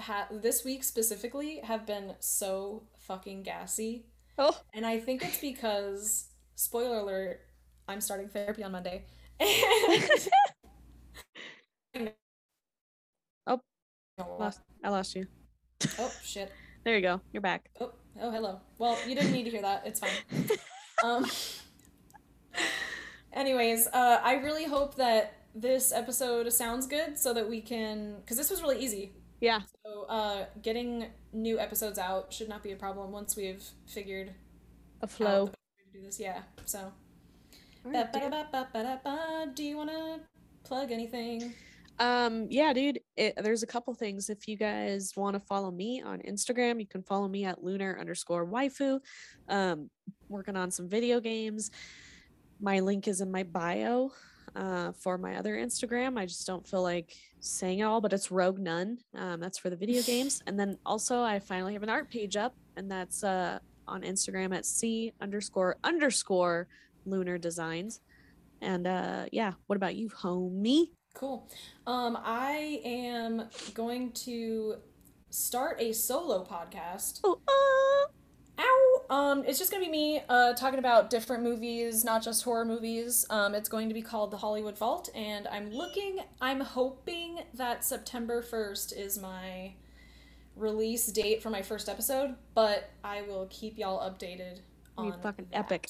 [0.00, 4.06] ha- this week specifically have been so fucking gassy.
[4.38, 7.40] Oh, And I think it's because, spoiler alert,
[7.88, 9.04] I'm starting therapy on Monday.
[11.94, 12.12] And
[13.46, 13.60] Oh.
[14.38, 15.26] lost, I lost you.
[15.98, 16.52] oh shit.
[16.84, 17.20] There you go.
[17.32, 17.70] You're back.
[17.80, 18.60] Oh, oh, hello.
[18.78, 19.86] Well, you didn't need to hear that.
[19.86, 20.10] It's fine.
[21.02, 21.24] Um.
[23.32, 28.36] Anyways, uh, I really hope that this episode sounds good so that we can, because
[28.36, 29.12] this was really easy.
[29.40, 29.60] Yeah.
[29.84, 34.34] So, uh, getting new episodes out should not be a problem once we've figured
[35.00, 35.44] A out flow.
[35.46, 35.50] way
[35.92, 36.20] to do this.
[36.20, 36.42] Yeah.
[36.66, 36.92] So.
[37.84, 40.20] Right, Do you want to
[40.64, 41.54] plug anything?
[41.98, 43.00] Um, yeah, dude.
[43.16, 44.28] It, there's a couple things.
[44.28, 47.98] If you guys want to follow me on Instagram, you can follow me at lunar
[47.98, 49.00] underscore waifu.
[49.48, 49.90] Um,
[50.28, 51.70] working on some video games.
[52.60, 54.10] My link is in my bio.
[54.54, 58.30] Uh, for my other Instagram, I just don't feel like saying it all, but it's
[58.30, 58.98] Rogue Nun.
[59.14, 60.42] Um, that's for the video games.
[60.46, 63.58] And then also, I finally have an art page up, and that's uh
[63.88, 66.68] on Instagram at c underscore underscore
[67.06, 68.00] lunar designs.
[68.60, 70.90] And uh, yeah, what about you, homie?
[71.14, 71.48] Cool.
[71.86, 74.76] Um, I am going to
[75.30, 77.20] start a solo podcast.
[77.24, 78.89] Oh, uh, Ow!
[79.10, 83.26] Um, it's just gonna be me uh, talking about different movies, not just horror movies.
[83.28, 87.84] Um, it's going to be called The Hollywood Vault, and I'm looking, I'm hoping that
[87.84, 89.74] September 1st is my
[90.54, 94.60] release date for my first episode, but I will keep y'all updated
[94.96, 95.58] on You fucking that.
[95.58, 95.88] epic.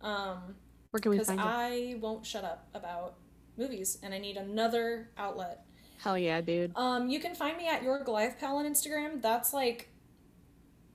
[0.00, 0.56] Um,
[0.90, 1.46] where can we because find you?
[1.46, 3.16] I won't shut up about
[3.58, 5.64] movies, and I need another outlet.
[5.98, 6.72] Hell yeah, dude.
[6.74, 9.20] Um, you can find me at your Goliath Pal on Instagram.
[9.20, 9.88] That's like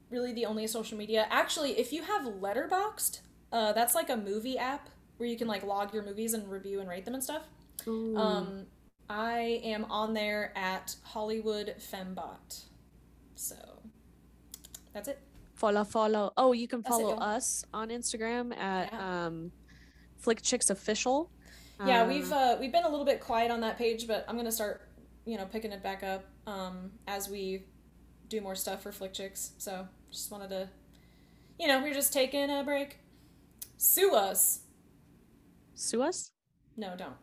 [0.09, 1.27] really the only social media.
[1.29, 3.21] Actually, if you have Letterboxd,
[3.51, 6.79] uh, that's like a movie app where you can like log your movies and review
[6.79, 7.43] and rate them and stuff.
[7.87, 8.15] Ooh.
[8.17, 8.65] Um,
[9.09, 12.63] I am on there at Hollywood Fembot.
[13.35, 13.55] So
[14.93, 15.19] that's it.
[15.55, 16.33] follow, follow.
[16.37, 19.25] Oh, you can That's follow us on Instagram at Yeah.
[19.27, 19.51] um,
[20.17, 21.31] Flick Chicks Official.
[21.85, 24.35] Yeah, Um, we've uh, we've been a little bit quiet on that page, but I'm
[24.35, 24.89] gonna start,
[25.25, 27.65] you know, picking it back up um, as we
[28.29, 29.51] do more stuff for Flick Chicks.
[29.59, 30.69] So just wanted to,
[31.59, 32.97] you know, we're just taking a break.
[33.77, 34.61] Sue us.
[35.75, 36.31] sue us.
[36.75, 37.13] No, don't.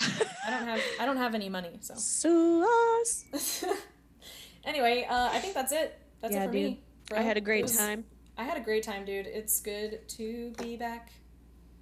[0.00, 1.78] I don't have I don't have any money.
[1.80, 2.66] So Sue
[3.00, 3.64] us.
[4.64, 5.98] anyway, uh, I think that's it.
[6.20, 6.62] That's Yeah, it for dude.
[6.72, 6.82] me.
[7.08, 7.18] bro.
[7.18, 8.04] I had a great was- time.
[8.38, 9.26] I had a great time, dude.
[9.26, 11.10] It's good to be back.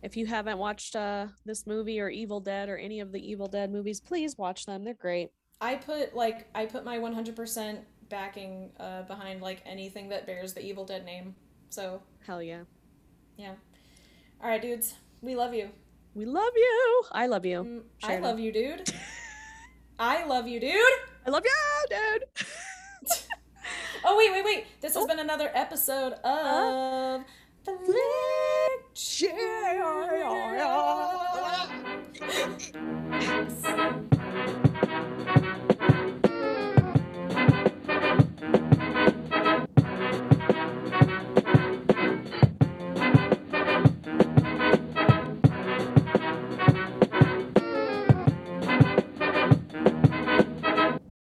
[0.03, 3.49] If you haven't watched uh, this movie or Evil Dead or any of the Evil
[3.49, 4.85] Dead movies, please watch them.
[4.85, 5.31] They're great.
[5.61, 7.79] I put like I put my 100%
[8.09, 11.35] backing uh, behind like anything that bears the Evil Dead name.
[11.71, 12.63] So hell yeah,
[13.37, 13.55] yeah.
[14.43, 15.71] All right, dudes, we love you.
[16.15, 17.03] We love you.
[17.13, 17.65] I love you.
[17.65, 18.93] Mm, I love you, dude.
[19.99, 20.73] I love you, dude.
[21.27, 22.25] I love you, dude.
[24.05, 24.67] oh wait, wait, wait!
[24.81, 25.07] This has oh.
[25.07, 27.21] been another episode of.
[27.21, 27.25] Uh-